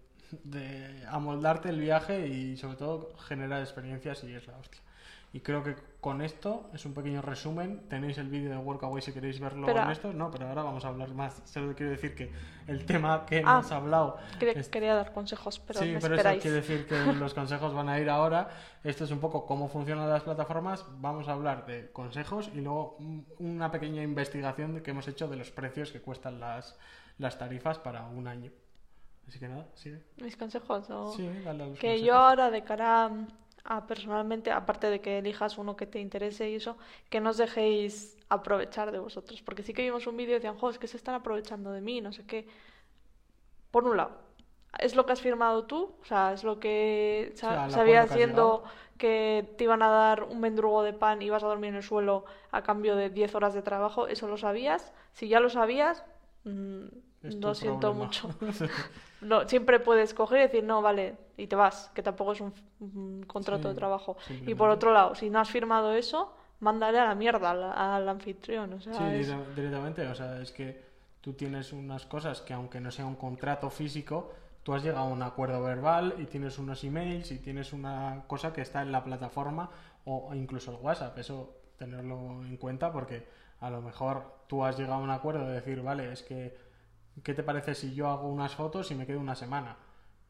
[0.43, 4.81] de amoldarte el viaje y sobre todo generar experiencias y es la hostia.
[5.33, 7.89] Y creo que con esto es un pequeño resumen.
[7.89, 9.83] Tenéis el vídeo de Workaway si queréis verlo Espera.
[9.83, 10.13] en esto.
[10.13, 11.41] No, pero ahora vamos a hablar más.
[11.43, 12.31] Solo quiero decir que
[12.67, 16.05] el tema que Ah, hemos hablado Quería, es- quería dar consejos, pero sí, me pero
[16.05, 16.41] eso esperáis.
[16.41, 18.47] quiere decir que los consejos van a ir ahora.
[18.81, 20.85] Esto es un poco cómo funcionan las plataformas.
[21.01, 25.35] Vamos a hablar de consejos y luego un- una pequeña investigación que hemos hecho de
[25.35, 26.77] los precios que cuestan las,
[27.17, 28.51] las tarifas para un año.
[29.27, 30.01] Así que nada, sigue.
[30.21, 30.89] Mis consejos.
[30.89, 32.07] o- Sí, dale a los Que consejos.
[32.07, 33.09] yo ahora de cara
[33.63, 36.77] a, personalmente, aparte de que elijas uno que te interese y eso,
[37.09, 39.41] que no os dejéis aprovechar de vosotros.
[39.41, 41.81] Porque sí que vimos un vídeo y decían, jo, es que se están aprovechando de
[41.81, 42.47] mí, no sé qué.
[43.71, 44.11] Por un lado,
[44.79, 48.63] es lo que has firmado tú, o sea, es lo que sabías siendo
[48.97, 51.83] que te iban a dar un mendrugo de pan y vas a dormir en el
[51.83, 54.93] suelo a cambio de 10 horas de trabajo, eso lo sabías.
[55.11, 56.05] Si ya lo sabías,
[56.45, 56.85] mm,
[57.41, 57.93] tu lo siento problema.
[57.93, 58.29] mucho.
[59.21, 62.53] No, siempre puedes coger y decir, no, vale, y te vas, que tampoco es un,
[62.79, 64.17] un contrato Sí, de trabajo.
[64.45, 68.09] Y por otro lado, si no has firmado eso, mándale a la mierda al, al
[68.09, 68.73] anfitrión.
[68.73, 70.07] O sea, Sí, es- directamente.
[70.07, 70.83] O sea, es que
[71.21, 75.09] tú tienes unas cosas que aunque no sea un contrato físico, tú has llegado a
[75.09, 79.03] un acuerdo verbal y tienes unos emails y tienes una cosa que está en la
[79.03, 79.69] plataforma
[80.05, 81.17] o incluso el WhatsApp.
[81.17, 83.27] Eso tenerlo en cuenta porque
[83.59, 86.57] a lo mejor tú has llegado a un acuerdo de decir, vale, es que,
[87.23, 89.77] ¿qué te parece si yo hago unas fotos y me quedo una semana?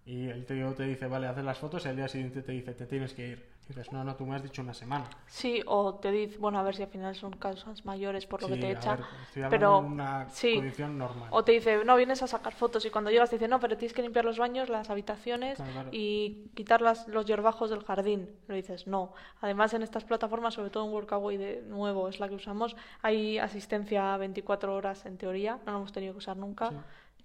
[0.05, 2.73] Y el tío te dice, vale, haces las fotos y al día siguiente te dice,
[2.73, 3.54] te tienes que ir.
[3.67, 5.09] Dices, no, no, tú me has dicho una semana.
[5.25, 8.47] Sí, o te dice, bueno, a ver si al final son causas mayores por lo
[8.47, 8.95] que Sí, te a echa.
[8.95, 10.53] ver, estoy pero de una sí.
[10.55, 11.29] condición normal.
[11.31, 13.75] O te dice, no, vienes a sacar fotos y cuando llegas te dice, no, pero
[13.75, 15.89] tienes que limpiar los baños, las habitaciones Claro, claro.
[15.91, 18.29] y quitar las, los hierbajos del jardín.
[18.47, 19.13] Le dices, no.
[19.41, 23.39] Además, en estas plataformas, sobre todo en Workaway de nuevo, es la que usamos, hay
[23.39, 26.75] asistencia 24 horas en teoría, no lo hemos tenido que usar nunca, Sí.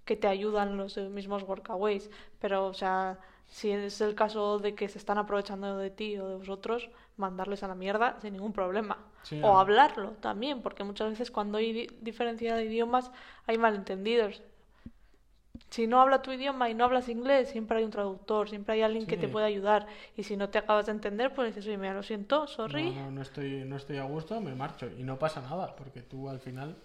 [0.05, 2.09] que te ayudan los mismos Workaways.
[2.39, 3.19] Pero, o sea,
[3.51, 7.61] si es el caso de que se están aprovechando de ti o de vosotros, mandarles
[7.63, 8.97] a la mierda sin ningún problema.
[9.23, 13.11] Sí, o hablarlo también, porque muchas veces cuando hay di- diferencia de idiomas
[13.47, 14.41] hay malentendidos.
[15.71, 18.81] Si no habla tu idioma y no hablas inglés, siempre hay un traductor, siempre hay
[18.83, 19.87] alguien que te puede ayudar.
[20.17, 22.91] Y si no te acabas de entender, pues dices, oye, mira, lo siento, No, sorry.
[22.93, 24.87] no, no estoy, no estoy a gusto, me marcho.
[24.97, 26.75] Y no pasa nada, porque tú al final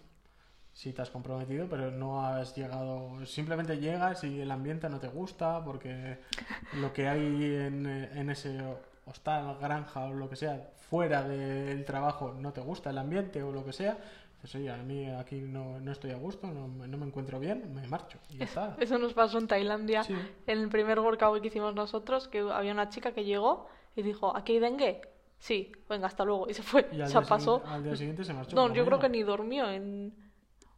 [0.77, 3.25] sí te has comprometido, pero no has llegado.
[3.25, 6.19] Simplemente llegas y el ambiente no te gusta, porque
[6.81, 8.61] lo que hay en, en ese
[9.07, 13.53] hostal, granja o lo que sea, fuera del trabajo, no te gusta el ambiente o
[13.53, 13.97] lo que sea.
[14.39, 17.41] Pues oye, a mí aquí no, no estoy a gusto, no, me- no me encuentro
[17.41, 18.19] bien, me marcho.
[18.29, 18.77] Y ya está.
[18.81, 20.15] Eso nos pasó en Tailandia, Sí.
[20.47, 24.37] en el primer workout que hicimos nosotros, que había una chica que llegó y dijo,
[24.37, 25.01] ¿aquí hay dengue?
[25.39, 26.49] Sí, venga, hasta luego.
[26.51, 27.63] Y se fue, Y al, se día pasó.
[27.67, 28.55] al día siguiente se marchó.
[28.55, 30.15] No, yo creo que ni durmió en...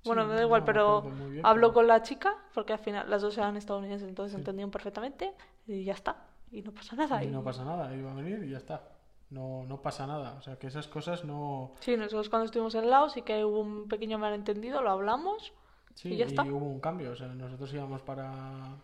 [0.09, 3.37] Bueno, me da igual, pero bien, pero- con la chica, porque al final las dos
[3.39, 4.39] eran estadounidenses, entonces Sí.
[4.39, 5.33] entendían perfectamente,
[5.67, 6.17] y ya está.
[6.51, 7.23] Y no pasa nada.
[7.23, 8.83] Y y- no pasa nada, iba a venir y ya está.
[9.31, 10.35] No, no pasa nada.
[10.39, 11.73] O sea, que esas cosas no...
[11.81, 15.53] Sí, nosotros cuando estuvimos en Laos sí que hubo un pequeño malentendido, lo hablamos.
[15.95, 16.45] Sí, Y ya está.
[16.45, 17.11] hubo un cambio.
[17.11, 18.77] O sea, nosotros íbamos para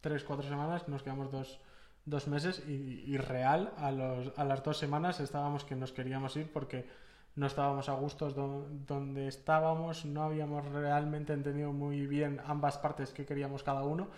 [0.00, 1.58] tres, cuatro semanas, nos quedamos dos,
[2.04, 2.72] dos meses y,
[3.12, 6.88] y real a, los, a las dos semanas estábamos que nos queríamos ir porque
[7.36, 13.12] no estábamos a gustos do- donde estábamos, no habíamos realmente entendido muy bien ambas partes
[13.12, 14.08] que queríamos cada uno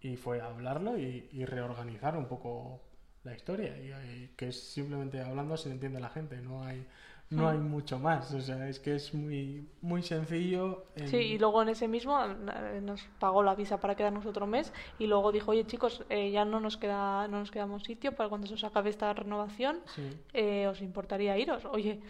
[0.00, 2.80] y fue hablarlo y, y reorganizar un poco
[3.24, 3.92] la historia y,
[4.24, 6.86] y que es simplemente hablando se entiende la gente, no hay
[7.30, 10.86] no hay mucho más, o sea, es que es muy muy sencillo.
[10.94, 14.46] en- Sí, y luego en ese mismo eh, nos pagó la visa para quedarnos otro
[14.46, 18.14] mes y luego dijo, oye chicos, eh, ya no nos queda no nos quedamos sitio
[18.14, 20.02] para cuando se os acabe esta renovación, Sí.
[20.32, 21.64] eh, ¿os importaría iros?
[21.66, 22.00] Oye,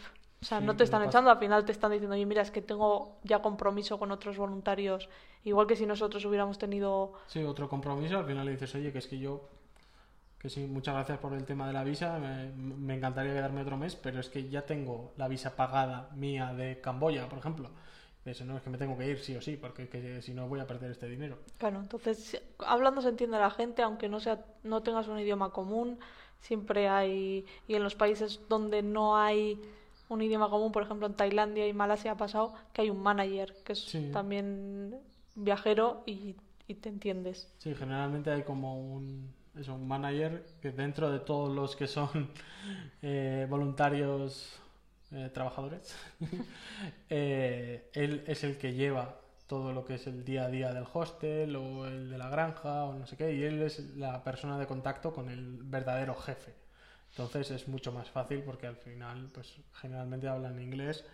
[0.45, 2.51] o sea, Sí, no te están echando, al final te están diciendo, oye, mira, es
[2.51, 5.09] que tengo ya compromiso con otros voluntarios,
[5.43, 7.15] igual que si nosotros hubiéramos tenido...
[7.29, 9.49] Sí, otro compromiso, al final le dices, oye, que es que yo,
[10.39, 13.79] que sí, muchas gracias por el tema de la visa, me, me encantaría quedarme otro
[13.79, 17.71] mes, pero es que ya tengo la visa pagada mía de Camboya, por ejemplo.
[18.23, 20.35] Dices, no, es que me tengo que ir sí o sí, porque es que si
[20.35, 21.39] no voy a perder este dinero.
[21.57, 25.99] Claro, entonces, hablando se entiende la gente, aunque no sea, no tengas un idioma común,
[26.39, 29.59] siempre hay, y en los países donde no hay
[30.09, 33.55] un idioma común, por ejemplo en Tailandia y Malasia ha pasado que hay un manager
[33.65, 34.11] que es Sí.
[34.13, 34.97] también
[35.35, 36.37] viajero y,
[36.69, 37.49] y te entiendes.
[37.59, 42.31] Sí, generalmente hay como un, eso, un manager que dentro de todos los que son
[43.03, 44.59] eh, voluntarios
[45.13, 45.95] eh, trabajadores,
[47.11, 50.85] eh, él es el que lleva todo lo que es el día a día del
[50.93, 54.59] hostel o el de la granja o no sé qué, y él es la persona
[54.59, 56.55] de contacto con el verdadero jefe.
[57.17, 61.05] Entonces es mucho más fácil porque al final, pues generalmente hablan inglés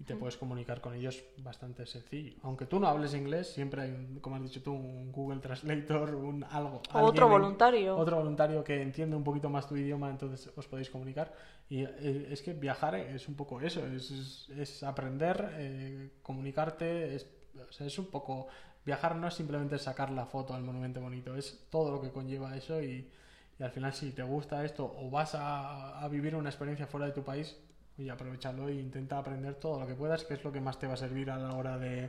[0.00, 2.36] y te puedes comunicar con ellos bastante sencillo.
[2.44, 6.14] Aunque tú no hables inglés, siempre hay, un- como has dicho tú, un Google Translator,
[6.14, 6.80] un algo.
[6.94, 7.96] O otro en- voluntario.
[7.96, 11.34] otro voluntario que entiende un poquito más tu idioma, entonces os podéis comunicar.
[11.68, 17.16] Y eh, es que viajar es un poco eso, es, es- es aprender, eh, comunicarte,
[17.16, 17.26] es,
[17.68, 18.46] o sea, es un poco...
[18.86, 22.56] Viajar no es simplemente sacar la foto al monumento bonito, es todo lo que conlleva
[22.56, 23.10] eso y,
[23.58, 27.06] y al final si te gusta esto o vas a, a vivir una experiencia fuera
[27.06, 27.56] de tu país,
[27.98, 30.86] y aprovechalo e intenta aprender todo lo que puedas, que es lo que más te
[30.86, 32.08] va a servir a la hora de,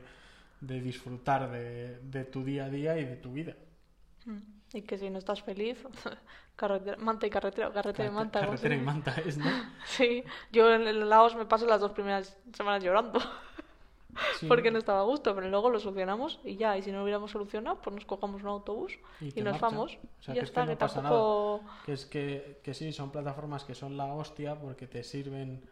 [0.60, 3.56] de disfrutar de, de tu día a día y de tu vida.
[4.24, 4.38] Mm.
[4.72, 5.84] Y que si no estás feliz,
[6.56, 8.40] carretera, manta y carretera, carretera y manta.
[8.40, 9.50] carretera y manta es, ¿no?
[9.84, 13.18] Sí, yo en el Laos me paso las dos primeras semanas llorando
[14.38, 14.46] Sí.
[14.46, 17.04] porque no estaba a gusto, pero luego lo solucionamos y ya, y si no lo
[17.04, 19.98] hubiéramos solucionado, pues nos cogemos un autobús Y nos vamos.
[20.18, 21.60] O sea, y ya que es que está, no que pasa tampoco...
[21.84, 25.62] Que es que, que sí, son plataformas que son la hostia porque te sirven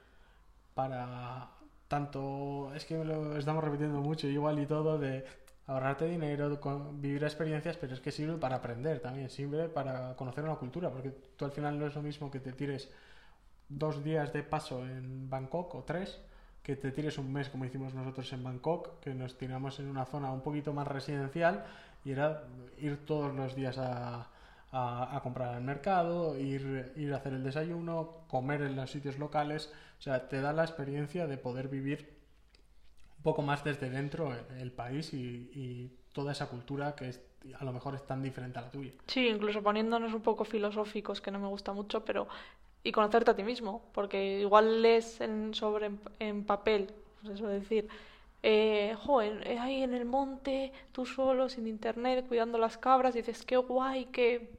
[0.74, 1.50] para
[1.88, 5.24] tanto, es que lo estamos repitiendo mucho, igual y todo, de
[5.66, 6.58] ahorrarte dinero,
[6.92, 11.10] vivir experiencias, pero es que sirve para aprender también, sirve para conocer una cultura, porque
[11.36, 12.90] tú al final no es lo mismo que te tires
[13.68, 16.20] dos días de paso en Bangkok o tres,
[16.68, 20.04] que te tires un mes como hicimos nosotros en Bangkok, que nos tiramos en una
[20.04, 21.64] zona un poquito más residencial
[22.04, 22.44] y era
[22.76, 24.28] ir todos los días a,
[24.70, 29.18] a, a comprar al mercado, ir, ir a hacer el desayuno, comer en los sitios
[29.18, 32.18] locales, o sea, te da la experiencia de poder vivir
[33.16, 37.22] un poco más desde dentro el, el país y, y toda esa cultura que es,
[37.58, 38.92] a lo mejor es tan diferente a la tuya.
[39.06, 42.28] Sí, incluso poniéndonos un poco filosóficos, que no me gusta mucho, pero...
[42.84, 47.48] Y conocerte a ti mismo, porque igual lees en, sobre en, en papel, pues eso
[47.48, 47.88] decir,
[48.42, 48.96] eh,
[49.44, 53.56] eh, ahí en el monte, tú solo, sin internet, cuidando las cabras, y dices, qué
[53.56, 54.50] guay, que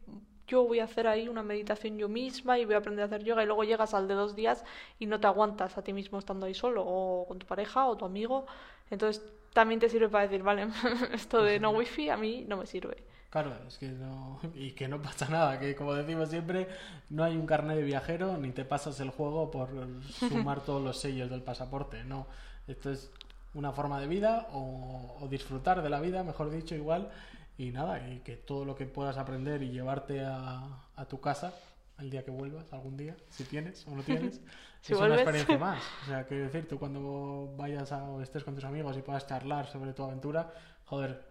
[0.48, 3.24] yo voy a hacer ahí una meditación yo misma y voy a aprender a hacer
[3.24, 4.66] yoga, y luego llegas al de dos días
[5.00, 7.96] y no te aguantas a ti mismo estando ahí solo, o con tu pareja, o
[7.98, 8.46] tu amigo,
[8.90, 10.68] entonces también te sirve para decir, vale,
[11.14, 12.98] esto de no wifi a mí no me sirve.
[13.30, 14.40] Claro, es que no.
[14.56, 16.68] Y que no pasa nada, que como decimos siempre,
[17.10, 19.70] no hay un carnet de viajero ni te pasas el juego por
[20.12, 22.04] sumar todos los sellos del pasaporte.
[22.04, 22.28] No.
[22.68, 23.12] Esto es
[23.54, 27.10] una forma de vida o, o disfrutar de la vida, mejor dicho, igual.
[27.58, 31.54] Y nada, y que todo lo que puedas aprender y llevarte a, a tu casa
[31.98, 34.40] el día que vuelvas, algún día, si tienes o no tienes,
[34.82, 35.18] Si es vuelves.
[35.20, 35.84] una experiencia más.
[36.04, 39.28] O sea, quiero decir, tú cuando vayas a, o estés con tus amigos y puedas
[39.28, 40.54] charlar sobre tu aventura,
[40.86, 41.22] joder,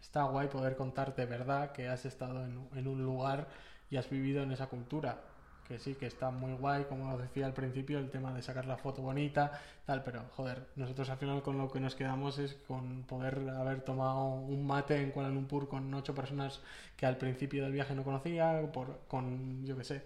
[0.00, 3.48] está guay poder contar de verdad que has estado en, un lugar
[3.90, 5.20] y has vivido en esa cultura.
[5.66, 8.76] Que sí, que está muy guay, como decía al principio, el tema de sacar la
[8.76, 9.52] foto bonita,
[9.86, 13.82] tal, pero joder, nosotros al final con lo que nos quedamos es con poder haber
[13.82, 16.60] tomado un mate en Kuala Lumpur con ocho personas
[16.96, 20.02] que al principio del viaje no conocía, por, con, yo qué sé,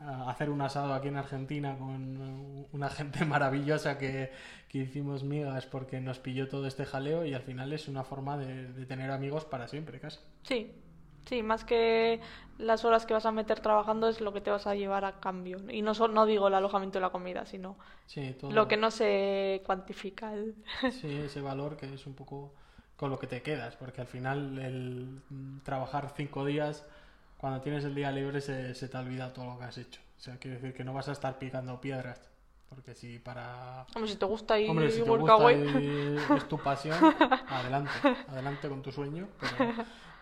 [0.00, 4.32] a hacer un asado aquí en Argentina con una gente maravillosa que,
[4.68, 8.36] que hicimos migas porque nos pilló todo este jaleo y al final es una forma
[8.38, 10.18] de, de tener amigos para siempre casi.
[10.42, 10.72] Sí,
[11.26, 12.20] sí, más que
[12.58, 15.20] las horas que vas a meter trabajando es lo que te vas a llevar a
[15.20, 15.58] cambio.
[15.70, 18.76] Y no, so- no digo el alojamiento y la comida, sino Sí, todo, lo que
[18.76, 20.34] no se cuantifica.
[20.34, 20.56] el-
[20.88, 22.54] sí, ese valor que es un poco
[22.96, 25.22] con lo que te quedas, porque al final el
[25.64, 26.84] trabajar cinco días
[27.38, 30.00] cuando tienes el día libre se, se te olvida todo lo que has hecho.
[30.16, 32.20] O sea, quiere decir que no vas a estar picando piedras.
[32.68, 33.86] Porque si para...
[33.94, 35.50] Hombre, si te gusta y Hombre, si te gusta
[36.36, 36.98] es tu pasión,
[37.48, 37.90] adelante,
[38.28, 39.28] adelante con tu sueño.
[39.40, 39.72] Pero,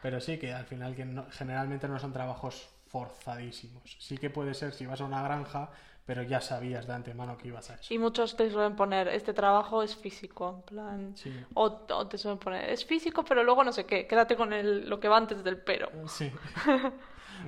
[0.03, 3.96] pero sí que al final que no- generalmente no son trabajos forzadísimos.
[3.98, 5.68] Sí que puede ser si vas a una granja,
[6.07, 7.92] pero ya sabías de antemano que ibas a eso.
[7.92, 11.16] Y muchos te suelen poner, este trabajo es físico, en plan...
[11.16, 14.52] Sí, O, o te suelen poner, es físico, pero luego no sé qué, quédate con
[14.52, 15.90] el, lo que va antes del pero.
[16.07, 16.30] sí.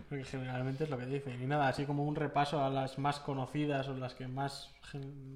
[0.08, 1.40] Porque generalmente es lo que dicen.
[1.40, 4.74] Y nada, así como un repaso a las más conocidas o las que más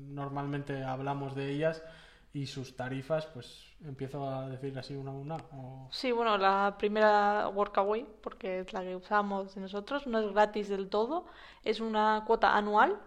[0.08, 1.84] normalmente hablamos de ellas
[2.32, 5.36] y sus tarifas, pues empiezo a decir así una a una.
[5.52, 5.88] O...
[5.90, 10.88] Sí, bueno, la primera Workaway, porque es la que usamos nosotros, no es gratis del
[10.88, 11.26] todo,
[11.64, 12.98] es una cuota anual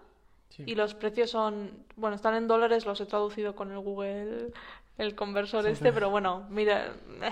[0.50, 0.64] Sí.
[0.68, 4.52] y los precios son, bueno, están en dólares, los he traducido con el Google,
[5.00, 5.92] el conversor Sí, este, sí.
[5.94, 7.32] pero bueno, mira, eh,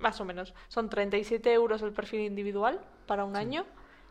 [0.00, 0.54] más o menos.
[0.68, 3.66] Son 37 euros el perfil individual para un año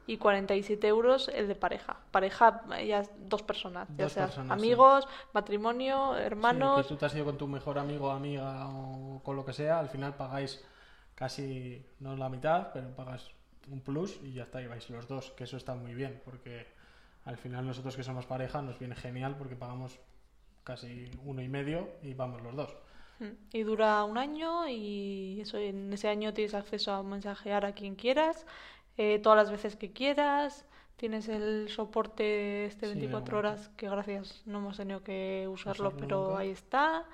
[0.07, 1.97] y 47 euros el de pareja.
[2.11, 4.69] Pareja, ya es dos personas, ya Dos sea personas, sí.
[4.69, 6.75] amigos, matrimonio, Sí, hermanos.
[6.75, 9.79] que tú te has ido con tu mejor amigo, amiga o con lo que sea,
[9.79, 10.63] al final pagáis
[11.15, 13.31] casi, no la mitad, pero pagas
[13.69, 16.67] un plus y ya está, y vais los dos, que eso está muy bien, porque
[17.25, 19.99] al final nosotros que somos pareja nos viene genial porque pagamos
[20.63, 22.75] casi uno y medio y vamos los dos.
[23.19, 27.73] Mm, Y dura un año y eso, en ese año tienes acceso a mensajear a
[27.73, 28.45] quien quieras,
[28.97, 30.65] eh, todas las veces que quieras,
[30.97, 35.89] tienes el soporte este Sí, 24 el- horas que gracias no hemos tenido que usarlo,
[35.89, 36.39] Usarlo pero nunca.
[36.39, 37.05] ahí está.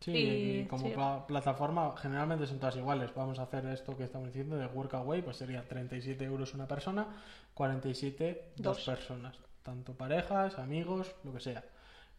[0.00, 0.92] Sí, Y- y como sí.
[0.94, 3.12] pla- plataforma generalmente son todas iguales.
[3.14, 7.06] Vamos a hacer esto que estamos diciendo de Workaway, pues sería 37 euros una persona,
[7.54, 8.84] 47 dos, Dos.
[8.84, 11.64] personas, tanto parejas, amigos, lo que sea.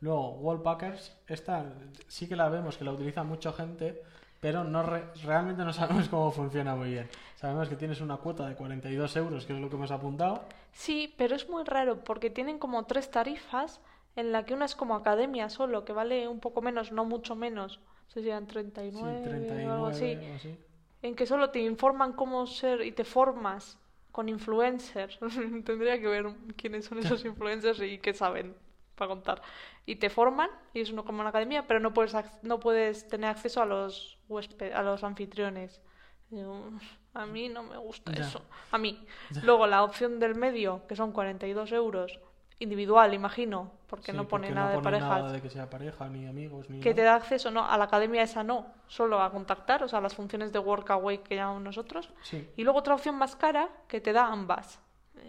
[0.01, 1.65] Luego, Wallpackers, esta
[2.07, 4.03] sí que la vemos que la utiliza mucha gente,
[4.39, 7.09] pero no re- realmente no sabemos cómo funciona muy bien.
[7.35, 10.43] Sabemos que tienes una cuota de 42 euros, que es lo que hemos apuntado.
[10.71, 13.81] Sí, pero es muy raro porque tienen como tres tarifas
[14.15, 17.35] en la que una es como academia solo, que vale un poco menos, no mucho
[17.35, 17.79] menos.
[17.79, 20.17] No sé si eran Sí, 39 o 39 algo así.
[20.31, 20.57] o así.
[21.01, 23.77] En que solo te informan cómo ser y te formas
[24.11, 25.19] con influencers.
[25.65, 28.55] Tendría que ver quiénes son esos influencers y qué saben
[28.95, 29.41] para contar.
[29.85, 33.29] Y te forman, y es uno como una academia, pero no puedes, no puedes tener
[33.29, 35.81] acceso a los huéspedes, a los anfitriones.
[36.29, 36.69] Yo,
[37.13, 38.21] a mí no me gusta Ya.
[38.21, 38.41] eso.
[38.71, 39.05] A mí.
[39.43, 42.19] Luego la opción del medio, que son 42 euros,
[42.59, 45.49] individual, imagino, porque Sí, no pone porque nada no de pone parejas nada de que
[45.49, 48.65] sea pareja, ni amigos, ni que te da acceso no a la academia esa no,
[48.87, 52.09] solo a contactar, o sea, las funciones de Workaway que llamamos nosotros.
[52.23, 54.79] Sí, Y luego otra opción más cara que te da ambas.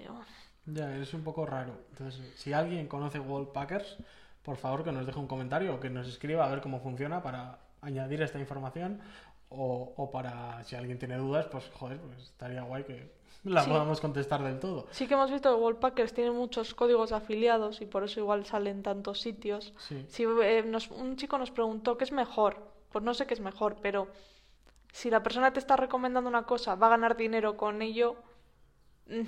[0.05, 0.21] Yo,
[0.67, 1.73] ya, es un poco raro.
[1.91, 3.97] Entonces, si alguien conoce Wallpackers,
[4.43, 7.23] por favor que nos deje un comentario o que nos escriba a ver cómo funciona
[7.23, 9.01] para añadir esta información
[9.51, 13.13] o, o para, si alguien tiene dudas, pues joder, pues estaría guay que
[13.45, 13.71] la Sí.
[13.71, 14.87] podamos contestar del todo.
[14.91, 18.83] Sí que hemos visto que Wallpackers tiene muchos códigos afiliados y por eso igual salen
[18.83, 19.73] tantos sitios.
[19.79, 22.57] Sí, Si eh, nos- un chico nos preguntó qué es mejor,
[22.93, 24.09] pues no sé qué es mejor, pero
[24.93, 28.17] si la persona te está recomendando una cosa, va a ganar dinero con ello,
[29.07, 29.23] mm,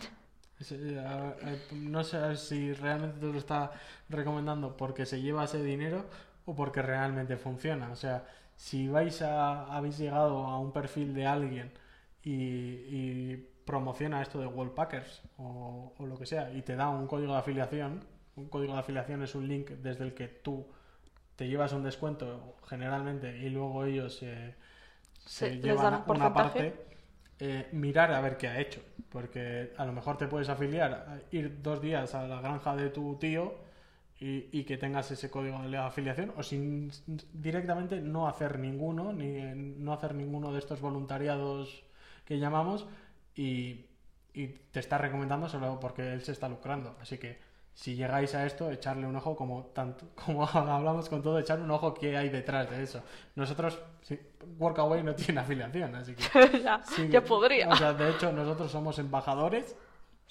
[0.72, 1.34] eh, a-
[1.72, 3.70] no sé si realmente te lo está
[4.08, 6.04] recomendando porque se lleva ese dinero
[6.44, 7.90] o porque realmente funciona.
[7.90, 8.26] O sea,
[8.60, 11.72] si vais a, habéis llegado a un perfil de alguien
[12.22, 17.06] y, y promociona esto de Wallpackers o, o lo que sea y te da un
[17.06, 18.04] código de afiliación,
[18.36, 20.66] un código de afiliación es un link desde el que tú
[21.36, 24.54] te llevas un descuento generalmente y luego ellos eh,
[25.24, 26.74] se llevan una parte
[27.38, 28.82] eh, mirar a ver qué ha hecho.
[29.08, 33.16] Porque a lo mejor te puedes afiliar, ir dos días a la granja de tu
[33.16, 33.54] tío
[34.20, 36.92] y, y que tengas ese código de afiliación, o sin
[37.32, 41.82] directamente no hacer ninguno, ni no hacer ninguno de estos voluntariados
[42.26, 42.86] que llamamos,
[43.34, 43.86] y,
[44.34, 46.96] y te está recomendando solo porque él se está lucrando.
[47.00, 47.38] Así que
[47.74, 51.70] si llegáis a esto, echarle un ojo, como tanto como hablamos con todo, echar un
[51.70, 53.02] ojo qué hay detrás de eso.
[53.36, 54.18] Nosotros, sí,
[54.58, 57.68] Workaway no tiene afiliación, así que ya, Sí, ya podría.
[57.70, 59.74] O sea, de hecho, nosotros somos embajadores,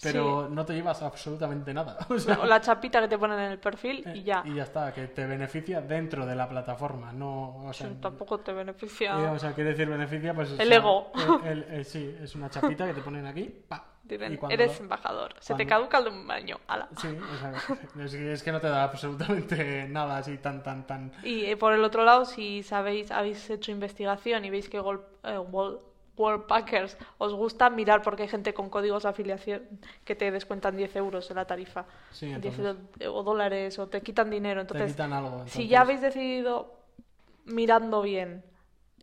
[0.02, 1.98] pero no te llevas absolutamente nada.
[2.10, 4.42] O sea, O la chapita que te ponen en el perfil eh, y ya.
[4.46, 7.58] Y ya está, que te beneficia dentro de la plataforma, no.
[7.66, 9.20] O sea, Sí, tampoco te beneficia.
[9.20, 10.52] eh, o sea, quiere decir beneficia, pues.
[10.52, 11.12] o El sea, ego.
[11.44, 13.44] el- el- el- sí, es una chapita que te ponen aquí.
[13.68, 15.36] pa, Dicen, y cuando eres embajador.
[15.40, 16.58] Se te cuando- caduca el de un año.
[16.68, 16.90] ala.
[17.00, 17.54] Sí, o sea,
[18.06, 21.12] es, que- es que no te da absolutamente nada así tan, tan, tan.
[21.24, 25.06] Y eh, por el otro lado, si sabéis, habéis hecho investigación y veis que Gol-
[25.24, 25.80] eh, Wall-
[26.20, 29.62] Wallpackers os gusta, mirar porque hay gente con códigos de afiliación
[30.04, 31.86] que te descuentan 10 euros en la tarifa.
[32.12, 33.08] Sí, 10 entonces.
[33.08, 34.60] o o dólares o te quitan dinero.
[34.68, 35.48] Te Entonces, quitan algo.
[35.48, 36.74] si ya habéis decidido
[37.46, 38.44] mirando bien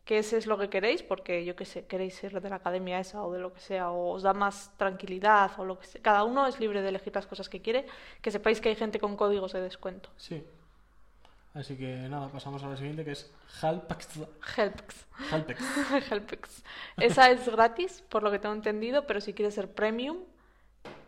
[0.05, 2.97] que ese es lo que queréis, porque yo qué sé, queréis ser de la academia
[2.99, 6.01] esa o de lo que sea, o os da más tranquilidad o lo que sea.
[6.01, 7.85] Cada uno es libre de elegir las cosas que quiere,
[8.21, 10.09] que sepáis que hay gente con códigos de descuento.
[10.15, 10.41] Sí.
[11.57, 13.31] Así que nada, pasamos a la siguiente que es
[13.61, 14.19] Halpex.
[14.55, 15.05] Helpx.
[15.31, 15.61] Halpex.
[16.11, 16.63] Helpx.
[16.97, 20.17] Esa es gratis, por lo que tengo entendido, pero si quieres ser premium,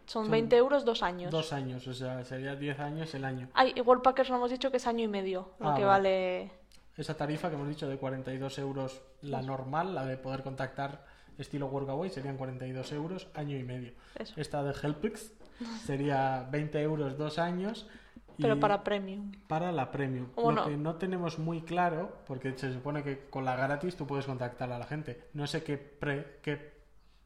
[0.08, 1.30] son, Son 20 euros dos años.
[1.32, 3.48] Dos años, o sea, sería 10 años el año.
[3.54, 6.52] Ay, igual Packers no hemos dicho que es año y medio, lo Ah, que vale.
[6.98, 11.06] Esa tarifa que hemos dicho de 42 euros, la normal, la de poder contactar
[11.38, 13.94] estilo Workaway, serían 42 euros, año y medio.
[14.16, 14.34] Eso.
[14.36, 15.32] Esta de Helpix
[15.86, 17.88] sería 20 euros dos años.
[18.42, 19.32] Pero para premium.
[19.48, 20.28] para la premium.
[20.36, 20.68] ¿Cómo Lo no?
[20.68, 24.72] que no tenemos muy claro, porque se supone que con la gratis tú puedes contactar
[24.72, 25.26] a la gente.
[25.34, 26.80] No sé qué, pre- qué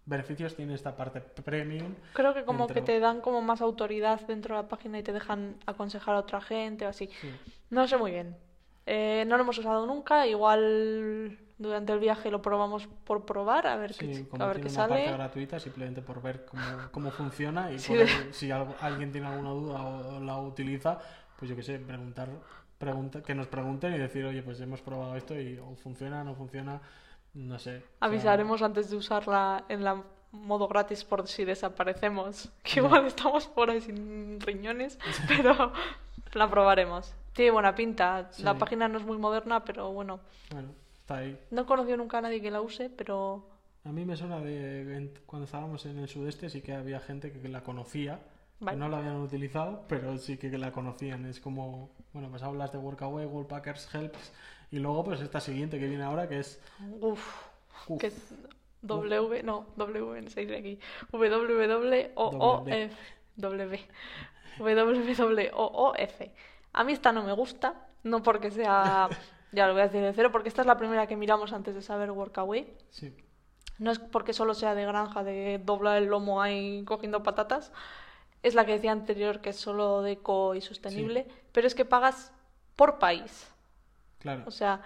[0.05, 1.93] beneficios tiene esta parte premium.
[2.13, 5.13] Creo que como que te dan como más autoridad dentro de la página y te
[5.13, 7.09] dejan aconsejar a otra gente o así.
[7.21, 7.29] Sí.
[7.69, 8.35] No sé muy bien.
[8.85, 10.27] Eh, no lo hemos usado nunca.
[10.27, 14.55] Igual durante el viaje lo probamos por probar a ver Sí, qué, como a ver
[14.57, 15.17] tiene qué una parte sale.
[15.17, 19.49] gratuita, simplemente por ver cómo, cómo funciona y Sí, poder- si algo- alguien tiene alguna
[19.51, 20.99] duda o la utiliza,
[21.37, 22.29] pues yo qué sé, preguntar,
[22.77, 26.35] pregunta, que nos pregunten y decir, oye, pues hemos probado esto y o funciona, no
[26.35, 26.81] funciona,
[27.33, 27.77] no sé.
[27.77, 30.01] O sea, Avisaremos antes de usarla en la
[30.31, 32.49] modo gratis por si desaparecemos.
[32.63, 32.81] Que Ya.
[32.87, 34.97] igual estamos por ahí sin riñones,
[35.27, 35.71] pero
[36.33, 37.13] la probaremos.
[37.33, 38.29] Tiene buena pinta.
[38.39, 40.19] La página no es muy moderna, pero bueno.
[40.51, 40.69] Bueno,
[41.13, 41.39] está ahí.
[41.51, 43.49] No he conocido nunca a nadie que la use, pero
[43.85, 47.31] A mí me suena de en- cuando estábamos en el sudeste sí que había gente
[47.33, 48.19] que la conocía,
[48.59, 48.75] Vale.
[48.77, 51.25] que no la habían utilizado, pero sí que la conocían.
[51.25, 54.31] Es como, bueno, pues hablas de Workaway, Worldpackers, Helps
[54.71, 56.61] y luego pues esta siguiente que viene ahora que es
[57.01, 57.45] uff.
[57.89, 58.11] uf, que
[58.81, 60.79] W, no, W, no sé aquí.
[61.11, 62.95] W O O F
[63.37, 63.79] W
[65.07, 66.31] W O O F.
[66.73, 69.09] A mí esta no me gusta, no porque sea,
[69.53, 71.73] ya lo voy a decir de cero, porque esta es la primera que miramos antes
[71.75, 72.73] de saber Workaway.
[72.89, 73.15] sí,
[73.79, 77.71] No es porque solo sea de granja, de doblar el lomo ahí cogiendo patatas.
[78.43, 81.27] Es la que decía anterior, que es solo de eco y sostenible.
[81.53, 82.31] Pero es que pagas
[82.75, 83.47] por país.
[84.19, 84.43] claro.
[84.45, 84.81] O sea,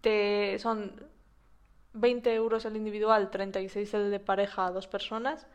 [0.00, 0.92] te son
[1.92, 5.46] 20 euros el individual, 36 el de pareja a dos personas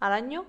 [0.00, 0.44] al año,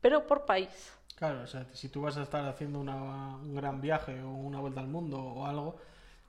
[0.00, 0.92] pero por país.
[1.16, 4.60] Claro, o sea, si tú vas a estar haciendo una- un gran viaje o una
[4.60, 5.76] vuelta al mundo o algo,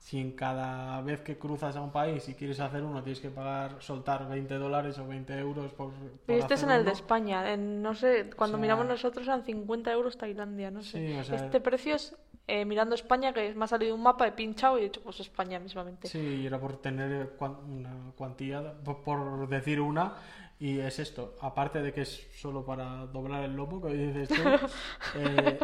[0.06, 3.28] si en cada vez que cruzas a un país y quieres hacer uno tienes que
[3.28, 6.84] pagar, soltar 20 dólares o 20 euros por, por Pero este es en hacer el
[6.84, 7.52] de uno, España.
[7.52, 11.08] En, no sé, cuando sea- miramos nosotros eran 50 euros Tailandia, no sé.
[11.08, 12.14] Sí, o sea- Este precio es
[12.46, 15.18] eh, mirando España, que me ha salido un mapa, he pinchado y he dicho, pues
[15.18, 16.06] España mismamente.
[16.06, 20.12] Sí, y era por tener cuan- una cuantía, por, por decir una,
[20.60, 24.34] y es esto, aparte de que es solo para doblar el lomo, que dices tú,
[25.16, 25.58] eh,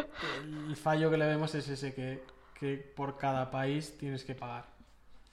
[0.67, 2.21] el fallo que le vemos es ese, que,
[2.53, 4.65] que por cada país tienes que pagar.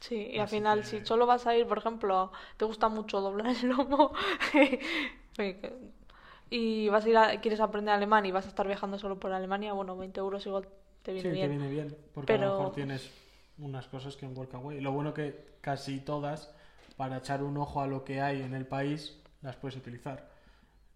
[0.00, 2.88] Sí, y al Así final, que- si solo vas a ir, por ejemplo, te gusta
[2.88, 4.12] mucho doblar el lomo
[6.50, 9.32] y vas a ir a- quieres aprender alemán y vas a estar viajando solo por
[9.32, 10.66] Alemania, bueno, 20 euros igual
[11.02, 11.50] te Sí, viene te bien.
[11.50, 13.10] viene bien, porque a Pero- lo mejor tienes
[13.58, 14.80] unas cosas que en Workaway.
[14.80, 16.50] Lo bueno que casi todas,
[16.96, 20.29] para echar un ojo a lo que hay en el país, las puedes utilizar.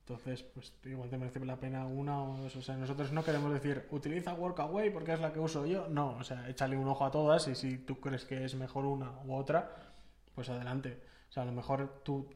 [0.06, 2.54] Entonces, pues igual te merece la pena una o dos.
[2.56, 5.88] O sea, nosotros no queremos decir, utiliza Workaway porque es la que uso yo.
[5.88, 8.84] No, o sea, échale un ojo a todas y si tú crees que es mejor
[8.84, 9.70] una u otra,
[10.34, 11.00] pues adelante.
[11.30, 12.28] O sea, a lo mejor tú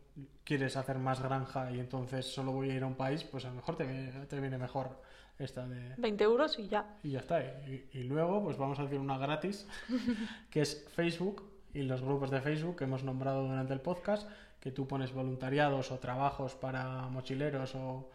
[0.45, 3.49] quieres hacer más granja y entonces solo voy a ir a un país, pues a
[3.51, 5.03] lo mejor te, viene- te viene mejor
[5.39, 6.97] esta de, 20 euros y ya.
[7.03, 7.41] y ya está.
[7.45, 9.69] Y, y luego, pues vamos a hacer una gratis,
[10.51, 11.45] que es Facebook
[11.75, 14.27] y los grupos de Facebook que hemos nombrado durante el podcast,
[14.61, 18.11] que tú pones voluntariados o trabajos para mochileros o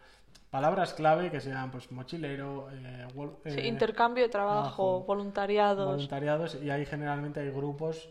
[0.50, 5.86] palabras clave que sean pues mochilero, eh, wol- Sí, eh, intercambio de trabajo, trabajo, voluntariados.
[5.86, 8.08] voluntariados y ahí generalmente hay grupos.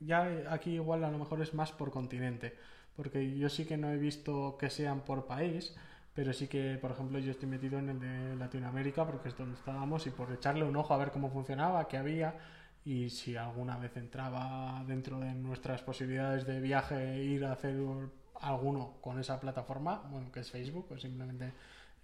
[0.00, 2.54] Ya aquí igual a lo mejor es más por continente,
[2.94, 5.74] porque yo sí que no he visto que sean por país,
[6.14, 9.56] pero sí que, por ejemplo, yo estoy metido en el de Latinoamérica porque es donde
[9.58, 12.36] estábamos y por echarle un ojo a ver cómo funcionaba, qué había
[12.84, 17.76] y si alguna vez entraba dentro de nuestras posibilidades de viaje ir a hacer
[18.40, 21.52] alguno con esa plataforma, bueno, que es Facebook, o simplemente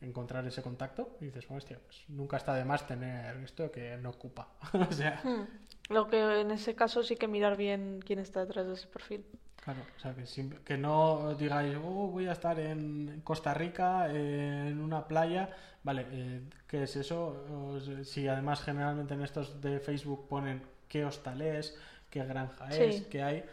[0.01, 4.11] encontrar ese contacto y dices, hostia, pues nunca está de más tener esto que no
[4.11, 4.49] ocupa.
[4.73, 5.43] o sea, Hmm.
[5.89, 9.27] Lo que en ese caso sí que mirar bien quién está detrás de ese perfil.
[9.57, 14.09] claro, o sea, que, sim- que no digáis, oh, voy a estar en Costa Rica,
[14.11, 15.51] en una playa,
[15.85, 17.29] vale, eh, ¿qué es eso?
[17.77, 21.79] Os- si además generalmente en estos de Facebook ponen qué hostal es,
[22.11, 23.07] qué granja es, Sí.
[23.11, 23.45] qué hay,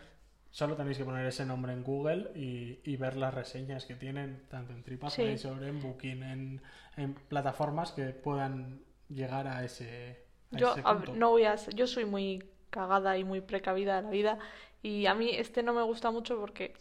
[0.51, 4.43] solo tenéis que poner ese nombre en Google y, y ver las reseñas que tienen,
[4.49, 6.61] tanto en TripAdvisor, en Booking, en,
[6.97, 11.19] en plataformas que puedan llegar a ese, a Yo ese punto.
[11.19, 14.39] no voy a yo soy muy cagada y muy precavida de la vida
[14.82, 16.73] Y a mí este no me gusta mucho porque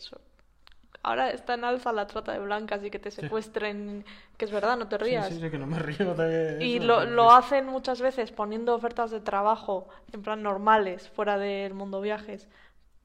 [1.02, 4.04] ahora está en alza la trata de blancas y que te secuestren,
[4.36, 5.28] que es verdad, no te rías.
[5.28, 9.20] sí, sí, que no me río de Y lo, hacen muchas veces poniendo ofertas de
[9.20, 12.48] trabajo, en plan normales, fuera del mundo viajes,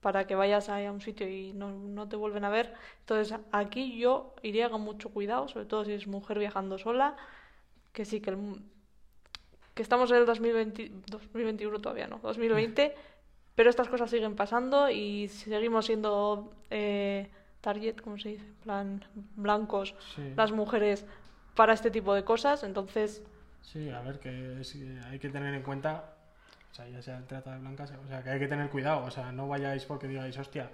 [0.01, 2.73] para que vayas ahí a un sitio y no, no te vuelven a ver.
[2.99, 7.15] Entonces, aquí yo iría con mucho cuidado, sobre todo si es mujer viajando sola,
[7.91, 8.61] que sí, que, el
[9.75, 12.95] que estamos en el 2020, 2021 todavía no, 2020,
[13.55, 17.29] pero estas cosas siguen pasando y seguimos siendo eh,
[17.68, 18.45] target, ¿cómo se dice?
[18.63, 18.88] Plan,
[19.36, 20.26] blancos Sí.
[20.36, 21.05] las mujeres
[21.55, 23.09] para este tipo de cosas, entonces
[23.61, 25.91] Sí, a ver, que es- que hay que tener en cuenta,
[26.72, 29.03] o sea, ya sea el trata de blancas, o sea, que hay que tener cuidado,
[29.05, 30.72] o sea, no vayáis porque digáis, hostia,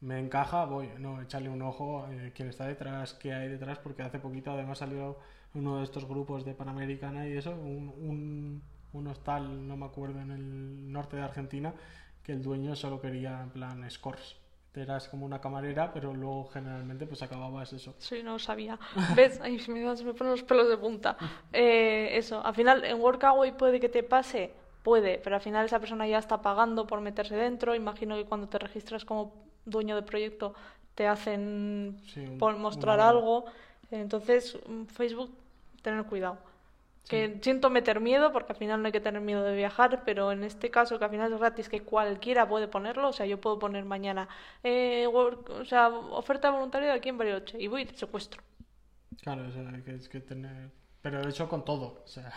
[0.00, 4.02] me encaja, voy, no, echarle un ojo eh, quién está detrás, qué hay detrás, porque
[4.02, 5.18] hace poquito además salió
[5.54, 10.20] uno de estos grupos de Panamericana y eso, un, un, un hostal, no me acuerdo,
[10.20, 11.74] en el norte de Argentina,
[12.24, 14.36] que el dueño solo quería, en plan, scores.
[14.74, 17.94] Eras como una camarera, pero luego generalmente pues acababas eso.
[17.98, 18.78] sí, no sabía.
[19.16, 19.40] ¿Ves?
[19.42, 21.16] Ay, se me, me ponen los pelos de punta.
[21.52, 24.52] Eh, eso, al final en Workaway puede que te pase,
[24.84, 27.74] puede, pero al final esa persona ya está pagando por meterse dentro.
[27.74, 29.32] Imagino que cuando te registras como
[29.64, 30.54] dueño de proyecto
[30.94, 33.44] te hacen Sí, un- por mostrar una- algo.
[33.90, 35.30] Entonces, mm, Facebook,
[35.82, 36.38] tener cuidado.
[37.08, 40.32] Que siento meter miedo porque al final no hay que tener miedo de viajar, pero
[40.32, 43.40] en este caso que al final es gratis, que cualquiera puede ponerlo, o sea, yo
[43.40, 44.28] puedo poner mañana,
[44.62, 48.42] eh, work- o sea, oferta voluntaria aquí en Bariloche y voy y te secuestro.
[49.22, 50.70] Claro, o sea, que es que tener...
[51.02, 52.30] Pero eso con todo, o sea,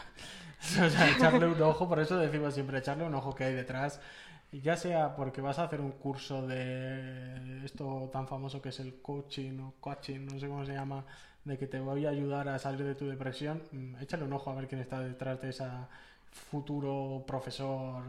[0.86, 4.00] o sea, echarle un ojo, por eso decimos siempre echarle un ojo que hay detrás,
[4.52, 9.02] ya sea porque vas a hacer un curso de esto tan famoso que es el
[9.02, 11.06] coaching o coaching, no sé cómo se llama,
[11.44, 14.50] de que te voy a ayudar a salir de tu depresión, mm, échale un ojo
[14.52, 15.66] a ver quién está detrás de ese
[16.32, 18.04] futuro profesor,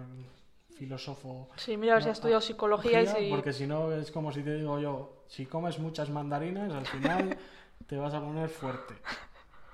[0.74, 1.48] filósofo.
[1.56, 3.30] Sí, mira si has estudiado ah, psicología y si...
[3.30, 7.36] Porque si no es como si te digo yo, si comes muchas mandarinas, al final
[7.86, 8.94] te vas a poner fuerte.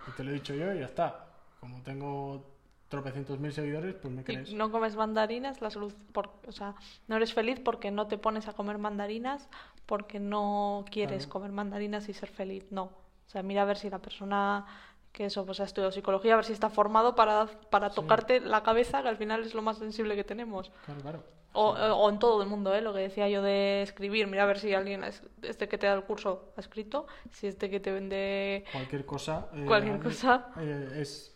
[0.08, 1.26] Y te lo he dicho yo y ya está.
[1.60, 2.44] Como tengo
[2.88, 4.52] tropecientos mil seguidores, pues me y crees.
[4.54, 6.74] no comes mandarinas, la salud, por- o sea,
[7.06, 9.48] no eres feliz porque no te pones a comer mandarinas,
[9.86, 11.32] porque no quieres Claro.
[11.32, 12.90] comer mandarinas y ser feliz, no.
[13.30, 14.66] O sea, mira a ver si la persona
[15.12, 18.64] que eso pues ha estudiado psicología, a ver si está formado para, para tocarte la
[18.64, 20.72] cabeza, que al final es lo más sensible que tenemos.
[20.84, 21.24] Claro, claro.
[21.52, 22.80] O, o en todo el mundo, ¿eh?
[22.80, 24.26] Lo que decía yo de escribir.
[24.26, 27.46] Mira a ver si alguien, es- este que te da el curso ha escrito, si
[27.46, 29.46] este que te vende Cualquier cosa.
[29.54, 30.48] eh, cualquier cosa.
[30.58, 31.32] eh, es.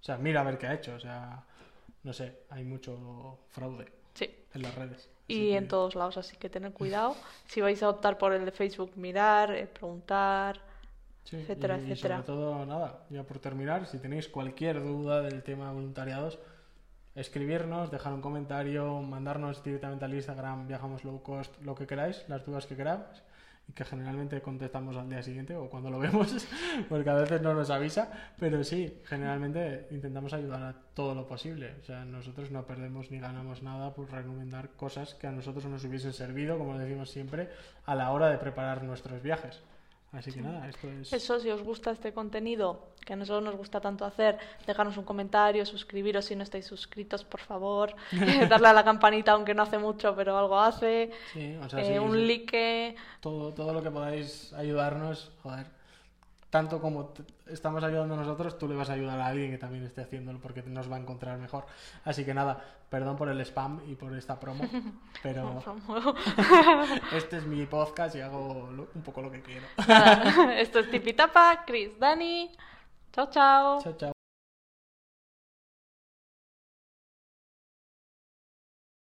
[0.00, 0.94] O sea, mira a ver qué ha hecho.
[0.94, 1.44] O sea,
[2.02, 4.30] no sé, hay mucho fraude Sí.
[4.54, 5.10] en las redes.
[5.28, 7.14] Y en todos lados, así que tened cuidado.
[7.48, 10.60] Si vais a optar por el de Facebook, mirar, eh, preguntar.
[11.24, 12.16] Sí, etcétera, y, etcétera.
[12.16, 16.38] sobre todo, nada, ya por terminar, si tenéis cualquier duda del tema de voluntariados,
[17.14, 22.44] escribirnos, dejar un comentario, mandarnos directamente al Instagram, viajamos low cost, lo que queráis, las
[22.44, 23.22] dudas que queráis,
[23.68, 26.46] y que generalmente contestamos al día siguiente o cuando lo vemos,
[26.88, 31.76] porque a veces no nos avisa, pero sí, generalmente intentamos ayudar a todo lo posible.
[31.80, 35.84] O sea, nosotros no perdemos ni ganamos nada por recomendar cosas que a nosotros nos
[35.84, 37.48] hubiesen servido, como decimos siempre,
[37.86, 39.62] a la hora de preparar nuestros viajes.
[40.16, 41.12] Así que nada, esto es...
[41.12, 45.04] Eso, si os gusta este contenido, que a nosotros nos gusta tanto hacer, dejarnos un
[45.04, 47.94] comentario, suscribiros si no estáis suscritos, por favor.
[48.48, 51.10] Darle a la campanita, aunque no hace mucho, pero algo hace.
[51.32, 52.96] Sí, o sea, Eh, sí, un like.
[53.20, 55.66] todo, todo lo que podáis ayudarnos, joder.
[56.54, 57.12] Tanto como
[57.48, 60.62] estamos ayudando nosotros, tú le vas a ayudar a alguien que también esté haciéndolo porque
[60.62, 61.66] nos va a encontrar mejor.
[62.04, 64.62] Así que nada, perdón por el spam y por esta promo,
[65.24, 65.64] pero
[67.12, 69.66] este es mi podcast y hago un poco lo que quiero.
[70.56, 72.52] Esto es Tipitapa, Chris, Dani.
[73.12, 73.82] Chao, chao.
[73.82, 74.13] chao, chao.